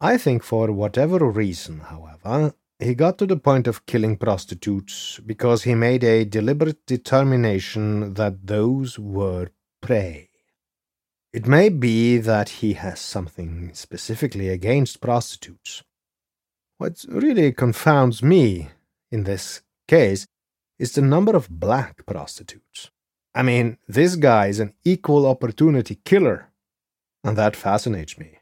I 0.00 0.18
think 0.18 0.42
for 0.42 0.70
whatever 0.72 1.24
reason, 1.30 1.80
however, 1.80 2.54
he 2.78 2.94
got 2.94 3.16
to 3.18 3.26
the 3.26 3.38
point 3.38 3.66
of 3.66 3.86
killing 3.86 4.16
prostitutes 4.18 5.18
because 5.24 5.62
he 5.62 5.74
made 5.74 6.04
a 6.04 6.26
deliberate 6.26 6.84
determination 6.86 8.14
that 8.14 8.46
those 8.46 8.98
were 8.98 9.48
prey. 9.80 10.28
It 11.32 11.46
may 11.46 11.70
be 11.70 12.18
that 12.18 12.48
he 12.60 12.74
has 12.74 13.00
something 13.00 13.70
specifically 13.72 14.48
against 14.48 15.00
prostitutes. 15.00 15.82
What 16.78 17.04
really 17.08 17.52
confounds 17.52 18.22
me 18.22 18.68
in 19.10 19.24
this 19.24 19.62
case 19.86 20.26
is 20.78 20.92
the 20.92 21.02
number 21.02 21.34
of 21.36 21.48
black 21.48 22.04
prostitutes. 22.06 22.90
I 23.34 23.42
mean, 23.42 23.78
this 23.86 24.16
guy 24.16 24.46
is 24.46 24.60
an 24.60 24.74
equal 24.84 25.26
opportunity 25.26 25.96
killer, 26.04 26.48
and 27.22 27.36
that 27.36 27.56
fascinates 27.56 28.18
me. 28.18 28.38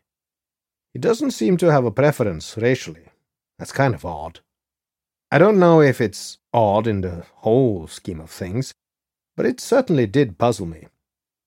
He 0.92 1.00
doesn't 1.00 1.32
seem 1.32 1.56
to 1.58 1.72
have 1.72 1.84
a 1.84 1.90
preference 1.90 2.56
racially. 2.56 3.06
That's 3.58 3.72
kind 3.72 3.94
of 3.94 4.04
odd. 4.04 4.40
I 5.30 5.38
don't 5.38 5.58
know 5.58 5.80
if 5.80 6.00
it's 6.00 6.38
odd 6.52 6.86
in 6.86 7.00
the 7.00 7.26
whole 7.38 7.88
scheme 7.88 8.20
of 8.20 8.30
things, 8.30 8.74
but 9.36 9.46
it 9.46 9.60
certainly 9.60 10.06
did 10.06 10.38
puzzle 10.38 10.66
me. 10.66 10.86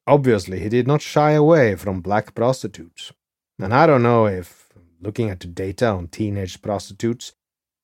Obviously, 0.06 0.60
he 0.60 0.70
did 0.70 0.88
not 0.88 1.02
shy 1.02 1.32
away 1.32 1.76
from 1.76 2.02
black 2.02 2.36
prostitutes. 2.36 3.14
And 3.60 3.74
I 3.74 3.88
don't 3.88 4.04
know 4.04 4.26
if, 4.26 4.70
looking 5.02 5.30
at 5.30 5.40
the 5.40 5.48
data 5.48 5.88
on 5.88 6.10
teenage 6.10 6.62
prostitutes, 6.62 7.34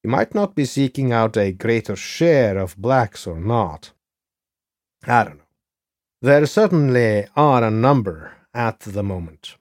he 0.03 0.09
might 0.09 0.35
not 0.35 0.53
be 0.53 0.65
seeking 0.65 1.13
out 1.13 1.37
a 1.37 1.53
greater 1.53 1.95
share 1.95 2.57
of 2.57 2.77
blacks 2.77 3.25
or 3.25 3.39
not. 3.39 3.91
I 5.05 5.23
don't 5.23 5.37
know. 5.37 5.43
There 6.21 6.45
certainly 6.45 7.27
are 7.35 7.63
a 7.63 7.71
number 7.71 8.33
at 8.53 8.81
the 8.81 9.03
moment. 9.03 9.57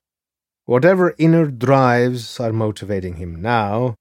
Whatever 0.64 1.14
inner 1.18 1.46
drives 1.46 2.38
are 2.38 2.52
motivating 2.52 3.16
him 3.16 3.40
now, 3.40 3.94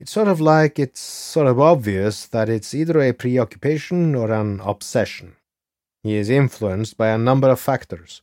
it's 0.00 0.12
sort 0.12 0.28
of 0.28 0.40
like 0.40 0.78
it's 0.78 1.00
sort 1.00 1.46
of 1.46 1.60
obvious 1.60 2.26
that 2.26 2.48
it's 2.48 2.74
either 2.74 3.00
a 3.00 3.12
preoccupation 3.12 4.14
or 4.14 4.30
an 4.32 4.60
obsession. 4.60 5.36
He 6.02 6.16
is 6.16 6.28
influenced 6.28 6.96
by 6.96 7.08
a 7.08 7.18
number 7.18 7.48
of 7.48 7.60
factors, 7.60 8.20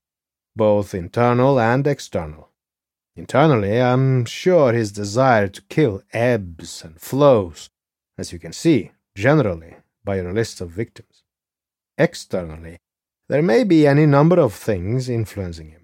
both 0.56 0.94
internal 0.94 1.60
and 1.60 1.88
external. 1.88 2.51
Internally, 3.16 3.82
I'm 3.82 4.26
sure 4.26 4.72
his 4.72 4.92
desire 4.92 5.48
to 5.50 5.62
kill 5.64 6.02
ebbs 6.14 6.84
and 6.84 7.00
flows, 7.00 7.70
as 8.18 8.32
you 8.32 8.40
can 8.40 8.54
see, 8.54 8.92
generally, 9.16 9.76
by 10.04 10.16
your 10.16 10.34
list 10.34 10.62
of 10.62 10.70
victims. 10.70 11.24
Externally, 11.98 12.78
there 13.28 13.42
may 13.42 13.64
be 13.64 13.86
any 13.86 14.06
number 14.06 14.40
of 14.40 14.54
things 14.54 15.10
influencing 15.10 15.72
him 15.72 15.82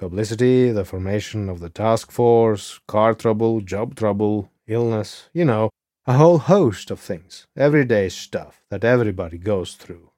publicity, 0.00 0.72
the 0.72 0.84
formation 0.84 1.48
of 1.48 1.60
the 1.60 1.68
task 1.68 2.10
force, 2.10 2.80
car 2.88 3.14
trouble, 3.14 3.60
job 3.60 3.94
trouble, 3.94 4.50
illness, 4.66 5.28
you 5.32 5.44
know, 5.44 5.68
a 6.06 6.14
whole 6.14 6.38
host 6.38 6.90
of 6.90 6.98
things, 6.98 7.46
everyday 7.56 8.08
stuff 8.08 8.64
that 8.70 8.82
everybody 8.82 9.38
goes 9.38 9.74
through. 9.74 10.10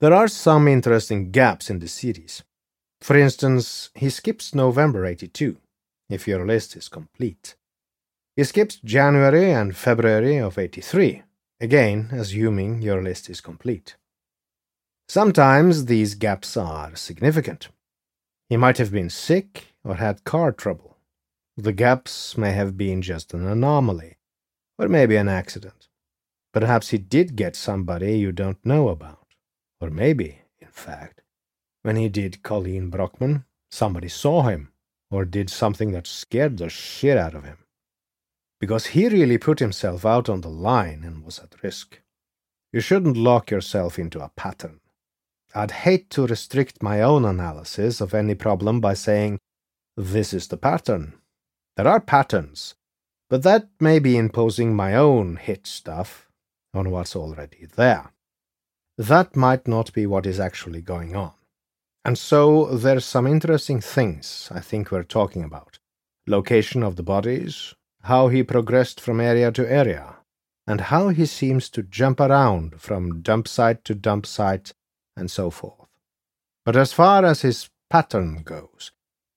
There 0.00 0.14
are 0.14 0.28
some 0.28 0.66
interesting 0.66 1.30
gaps 1.30 1.70
in 1.70 1.78
the 1.78 1.88
series. 1.88 2.42
For 3.00 3.16
instance, 3.16 3.90
he 3.94 4.10
skips 4.10 4.54
November 4.54 5.04
82, 5.04 5.58
if 6.08 6.26
your 6.26 6.46
list 6.46 6.76
is 6.76 6.88
complete. 6.88 7.54
He 8.36 8.44
skips 8.44 8.76
January 8.76 9.50
and 9.52 9.76
February 9.76 10.38
of 10.38 10.58
83, 10.58 11.22
again 11.60 12.10
assuming 12.12 12.82
your 12.82 13.02
list 13.02 13.30
is 13.30 13.40
complete. 13.40 13.96
Sometimes 15.08 15.84
these 15.84 16.14
gaps 16.14 16.56
are 16.56 16.96
significant. 16.96 17.68
He 18.48 18.56
might 18.56 18.78
have 18.78 18.90
been 18.92 19.10
sick 19.10 19.74
or 19.84 19.96
had 19.96 20.24
car 20.24 20.52
trouble. 20.52 20.96
The 21.56 21.72
gaps 21.72 22.36
may 22.36 22.52
have 22.52 22.76
been 22.76 23.02
just 23.02 23.32
an 23.32 23.46
anomaly, 23.46 24.18
or 24.78 24.88
maybe 24.88 25.16
an 25.16 25.28
accident. 25.28 25.88
Perhaps 26.52 26.88
he 26.88 26.98
did 26.98 27.36
get 27.36 27.56
somebody 27.56 28.18
you 28.18 28.32
don't 28.32 28.64
know 28.64 28.88
about. 28.88 29.26
Or 29.80 29.90
maybe, 29.90 30.40
in 30.58 30.68
fact, 30.68 31.22
when 31.86 31.94
he 31.94 32.08
did 32.08 32.42
Colleen 32.42 32.90
Brockman, 32.90 33.44
somebody 33.70 34.08
saw 34.08 34.42
him 34.42 34.72
or 35.08 35.24
did 35.24 35.48
something 35.48 35.92
that 35.92 36.08
scared 36.08 36.58
the 36.58 36.68
shit 36.68 37.16
out 37.16 37.32
of 37.32 37.44
him. 37.44 37.58
Because 38.58 38.86
he 38.86 39.08
really 39.08 39.38
put 39.38 39.60
himself 39.60 40.04
out 40.04 40.28
on 40.28 40.40
the 40.40 40.48
line 40.48 41.04
and 41.04 41.24
was 41.24 41.38
at 41.38 41.62
risk. 41.62 42.00
You 42.72 42.80
shouldn't 42.80 43.16
lock 43.16 43.52
yourself 43.52 44.00
into 44.00 44.18
a 44.18 44.32
pattern. 44.34 44.80
I'd 45.54 45.70
hate 45.70 46.10
to 46.10 46.26
restrict 46.26 46.82
my 46.82 47.02
own 47.02 47.24
analysis 47.24 48.00
of 48.00 48.14
any 48.14 48.34
problem 48.34 48.80
by 48.80 48.94
saying, 48.94 49.38
this 49.96 50.34
is 50.34 50.48
the 50.48 50.56
pattern. 50.56 51.14
There 51.76 51.86
are 51.86 52.00
patterns, 52.00 52.74
but 53.30 53.44
that 53.44 53.68
may 53.78 54.00
be 54.00 54.16
imposing 54.16 54.74
my 54.74 54.96
own 54.96 55.36
hit 55.36 55.68
stuff 55.68 56.28
on 56.74 56.90
what's 56.90 57.14
already 57.14 57.68
there. 57.76 58.10
That 58.98 59.36
might 59.36 59.68
not 59.68 59.92
be 59.92 60.04
what 60.04 60.26
is 60.26 60.40
actually 60.40 60.82
going 60.82 61.14
on. 61.14 61.35
And 62.06 62.16
so 62.16 62.66
there's 62.66 63.04
some 63.04 63.26
interesting 63.26 63.80
things 63.80 64.48
I 64.54 64.60
think 64.60 64.92
we're 64.92 65.02
talking 65.02 65.42
about. 65.42 65.80
Location 66.28 66.84
of 66.84 66.94
the 66.94 67.02
bodies, 67.02 67.74
how 68.02 68.28
he 68.28 68.44
progressed 68.44 69.00
from 69.00 69.20
area 69.20 69.50
to 69.50 69.68
area, 69.68 70.14
and 70.68 70.82
how 70.82 71.08
he 71.08 71.26
seems 71.26 71.68
to 71.70 71.82
jump 71.82 72.20
around 72.20 72.80
from 72.80 73.22
dump 73.22 73.48
site 73.48 73.84
to 73.86 73.96
dump 73.96 74.24
site, 74.24 74.72
and 75.16 75.32
so 75.32 75.50
forth. 75.50 75.88
But 76.64 76.76
as 76.76 76.92
far 76.92 77.24
as 77.24 77.42
his 77.42 77.70
pattern 77.90 78.42
goes, 78.44 78.92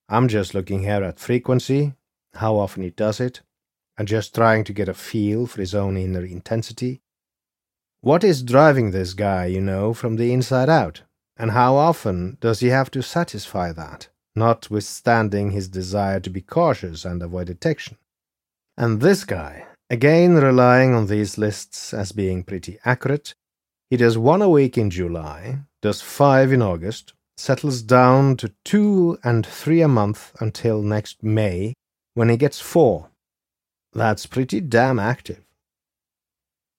I'm 0.08 0.28
just 0.28 0.54
looking 0.54 0.82
here 0.84 1.02
at 1.02 1.18
frequency, 1.18 1.94
how 2.34 2.54
often 2.54 2.84
he 2.84 2.90
does 2.90 3.18
it, 3.18 3.40
and 3.98 4.06
just 4.06 4.32
trying 4.32 4.62
to 4.62 4.72
get 4.72 4.88
a 4.88 4.94
feel 4.94 5.48
for 5.48 5.60
his 5.60 5.74
own 5.74 5.96
inner 5.96 6.24
intensity. 6.24 7.02
What 8.00 8.22
is 8.22 8.44
driving 8.44 8.92
this 8.92 9.12
guy, 9.12 9.46
you 9.46 9.60
know, 9.60 9.92
from 9.92 10.14
the 10.14 10.32
inside 10.32 10.68
out? 10.68 11.02
And 11.40 11.52
how 11.52 11.74
often 11.74 12.36
does 12.42 12.60
he 12.60 12.68
have 12.68 12.90
to 12.90 13.02
satisfy 13.02 13.72
that, 13.72 14.08
notwithstanding 14.36 15.52
his 15.52 15.68
desire 15.68 16.20
to 16.20 16.28
be 16.28 16.42
cautious 16.42 17.06
and 17.06 17.22
avoid 17.22 17.46
detection? 17.46 17.96
And 18.76 19.00
this 19.00 19.24
guy, 19.24 19.64
again 19.88 20.34
relying 20.34 20.92
on 20.92 21.06
these 21.06 21.38
lists 21.38 21.94
as 21.94 22.12
being 22.12 22.42
pretty 22.42 22.78
accurate, 22.84 23.32
he 23.88 23.96
does 23.96 24.18
one 24.18 24.42
a 24.42 24.50
week 24.50 24.76
in 24.76 24.90
July, 24.90 25.60
does 25.80 26.02
five 26.02 26.52
in 26.52 26.60
August, 26.60 27.14
settles 27.38 27.80
down 27.80 28.36
to 28.36 28.52
two 28.62 29.18
and 29.24 29.46
three 29.46 29.80
a 29.80 29.88
month 29.88 30.32
until 30.40 30.82
next 30.82 31.22
May, 31.22 31.72
when 32.12 32.28
he 32.28 32.36
gets 32.36 32.60
four. 32.60 33.08
That's 33.94 34.26
pretty 34.26 34.60
damn 34.60 34.98
active. 34.98 35.40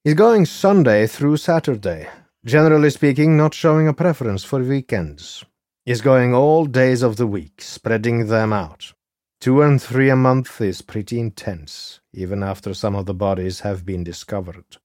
He's 0.04 0.14
going 0.14 0.46
Sunday 0.46 1.08
through 1.08 1.38
Saturday, 1.38 2.10
generally 2.46 2.90
speaking, 2.90 3.38
not 3.38 3.54
showing 3.54 3.88
a 3.88 3.94
preference 3.94 4.44
for 4.44 4.60
weekends. 4.60 5.46
Is 5.86 6.02
going 6.02 6.34
all 6.34 6.66
days 6.66 7.02
of 7.02 7.18
the 7.18 7.28
week, 7.28 7.62
spreading 7.62 8.28
them 8.28 8.54
out. 8.54 8.94
Two 9.40 9.62
and 9.64 9.82
three 9.82 10.10
a 10.10 10.16
month 10.16 10.62
is 10.62 10.82
pretty 10.82 11.20
intense, 11.20 12.00
even 12.14 12.44
after 12.44 12.76
some 12.76 12.96
of 12.96 13.08
the 13.08 13.16
bodies 13.16 13.62
have 13.62 13.86
been 13.86 14.04
discovered. 14.04 14.78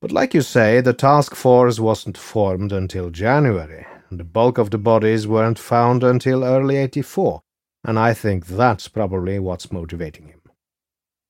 But 0.00 0.12
like 0.12 0.34
you 0.34 0.42
say, 0.42 0.80
the 0.80 0.92
task 0.92 1.34
force 1.34 1.80
wasn't 1.80 2.16
formed 2.16 2.72
until 2.72 3.10
January, 3.10 3.84
and 4.10 4.20
the 4.20 4.24
bulk 4.24 4.58
of 4.58 4.70
the 4.70 4.78
bodies 4.78 5.26
weren't 5.26 5.58
found 5.58 6.04
until 6.04 6.44
early 6.44 6.76
84, 6.76 7.42
and 7.84 7.98
I 7.98 8.14
think 8.14 8.46
that's 8.46 8.86
probably 8.86 9.40
what's 9.40 9.72
motivating 9.72 10.28
him. 10.28 10.40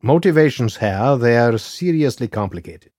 Motivations 0.03 0.77
here, 0.77 1.17
they 1.17 1.39
are 1.39 1.57
seriously 1.57 2.29
complicated 2.29 2.92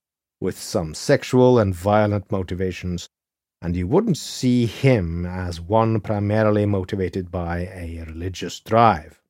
with 0.43 0.59
some 0.59 0.93
sexual 0.93 1.57
and 1.57 1.73
violent 1.73 2.29
motivations, 2.29 3.07
and 3.61 3.77
you 3.77 3.87
wouldn't 3.87 4.17
see 4.17 4.65
him 4.65 5.25
as 5.25 5.61
one 5.61 6.01
primarily 6.01 6.65
motivated 6.65 7.31
by 7.31 7.59
a 7.73 8.03
religious 8.05 8.59
drive. 8.59 9.21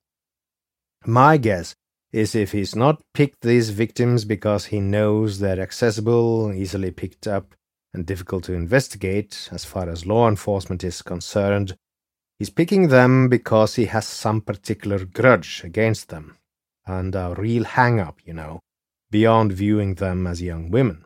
My 1.05 1.37
guess 1.37 1.75
is 2.11 2.33
if 2.33 2.51
he's 2.51 2.75
not 2.75 3.03
picked 3.13 3.41
these 3.41 3.69
victims 3.69 4.25
because 4.25 4.65
he 4.65 4.79
knows 4.79 5.37
they're 5.37 5.59
accessible, 5.59 6.51
easily 6.51 6.89
picked 6.89 7.27
up, 7.27 7.53
and 7.93 8.07
difficult 8.07 8.45
to 8.45 8.53
investigate 8.53 9.49
as 9.51 9.63
far 9.63 9.87
as 9.87 10.07
law 10.07 10.27
enforcement 10.27 10.83
is 10.83 11.03
concerned, 11.03 11.75
he's 12.39 12.49
picking 12.49 12.87
them 12.87 13.29
because 13.29 13.75
he 13.75 13.85
has 13.85 14.07
some 14.07 14.41
particular 14.41 15.05
grudge 15.05 15.61
against 15.63 16.09
them, 16.09 16.37
and 16.87 17.13
a 17.13 17.35
real 17.37 17.65
hang 17.65 17.99
up, 17.99 18.17
you 18.25 18.33
know, 18.33 18.59
beyond 19.11 19.51
viewing 19.51 19.93
them 19.93 20.25
as 20.25 20.41
young 20.41 20.71
women. 20.71 21.02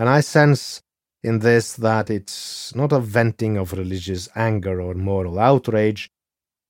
And 0.00 0.08
I 0.08 0.20
sense 0.22 0.80
in 1.22 1.40
this 1.40 1.74
that 1.74 2.08
it's 2.08 2.74
not 2.74 2.90
a 2.90 3.00
venting 3.00 3.58
of 3.58 3.74
religious 3.74 4.30
anger 4.34 4.80
or 4.80 4.94
moral 4.94 5.38
outrage, 5.38 6.08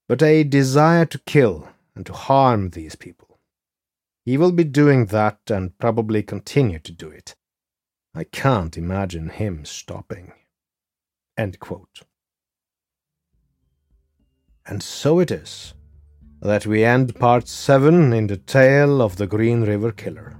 but 0.09 0.21
a 0.21 0.43
desire 0.43 1.07
to 1.07 1.19
kill 1.21 1.69
and 1.95 2.05
to 2.07 2.13
harm 2.13 2.71
these 2.71 2.97
people. 2.97 3.39
He 4.25 4.37
will 4.37 4.51
be 4.51 4.65
doing 4.65 5.07
that 5.07 5.39
and 5.49 5.79
probably 5.79 6.25
continue 6.25 6.81
to 6.81 6.91
do 6.91 7.09
it. 7.09 7.37
I 8.17 8.25
can't 8.25 8.77
imagine 8.77 9.29
him 9.29 9.65
stopping. 9.65 10.33
And 14.67 14.83
so 14.83 15.21
it 15.21 15.31
is 15.31 15.75
that 16.43 16.67
we 16.67 16.83
end 16.83 17.15
part 17.15 17.47
7 17.47 18.13
in 18.13 18.27
the 18.27 18.39
tale 18.39 19.01
of 19.01 19.19
the 19.19 19.29
Green 19.29 19.61
River 19.61 19.93
Killer. 19.93 20.37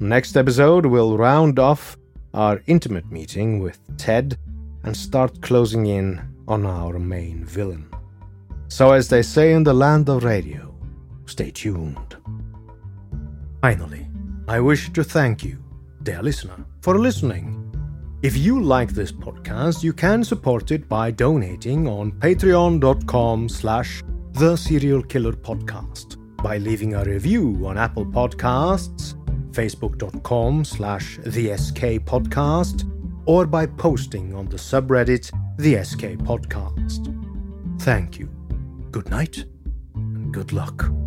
Next 0.00 0.34
episode 0.34 0.86
will 0.86 1.18
round 1.18 1.58
off 1.58 1.98
our 2.34 2.62
intimate 2.66 3.10
meeting 3.10 3.60
with 3.60 3.78
Ted 3.96 4.38
and 4.84 4.96
start 4.96 5.40
closing 5.42 5.86
in 5.86 6.20
on 6.48 6.66
our 6.66 6.98
main 6.98 7.44
villain. 7.44 7.88
So, 8.68 8.92
as 8.92 9.08
they 9.08 9.22
say 9.22 9.52
in 9.52 9.64
the 9.64 9.74
land 9.74 10.08
of 10.08 10.24
radio, 10.24 10.74
stay 11.26 11.50
tuned. 11.50 12.16
Finally, 13.60 14.08
I 14.48 14.60
wish 14.60 14.92
to 14.92 15.04
thank 15.04 15.44
you, 15.44 15.62
dear 16.02 16.22
listener, 16.22 16.64
for 16.80 16.98
listening. 16.98 17.58
If 18.22 18.36
you 18.36 18.62
like 18.62 18.90
this 18.92 19.12
podcast, 19.12 19.82
you 19.82 19.92
can 19.92 20.24
support 20.24 20.70
it 20.70 20.88
by 20.88 21.10
donating 21.10 21.88
on 21.88 22.12
patreon.com 22.12 23.48
slash 23.48 24.02
the 24.32 24.56
serial 24.56 25.02
killer 25.02 25.32
podcast, 25.32 26.16
by 26.42 26.58
leaving 26.58 26.94
a 26.94 27.04
review 27.04 27.60
on 27.66 27.76
Apple 27.76 28.06
Podcasts, 28.06 29.14
facebook.com 29.52 30.64
slash 30.64 31.18
the 31.24 31.56
SK 31.56 32.04
podcast, 32.04 32.88
or 33.26 33.46
by 33.46 33.66
posting 33.66 34.34
on 34.34 34.46
the 34.46 34.56
subreddit 34.56 35.30
the 35.58 35.82
SK 35.84 36.18
podcast. 36.24 37.08
Thank 37.82 38.18
you. 38.18 38.28
Good 38.90 39.10
night 39.10 39.44
and 39.94 40.32
good 40.32 40.52
luck. 40.52 41.01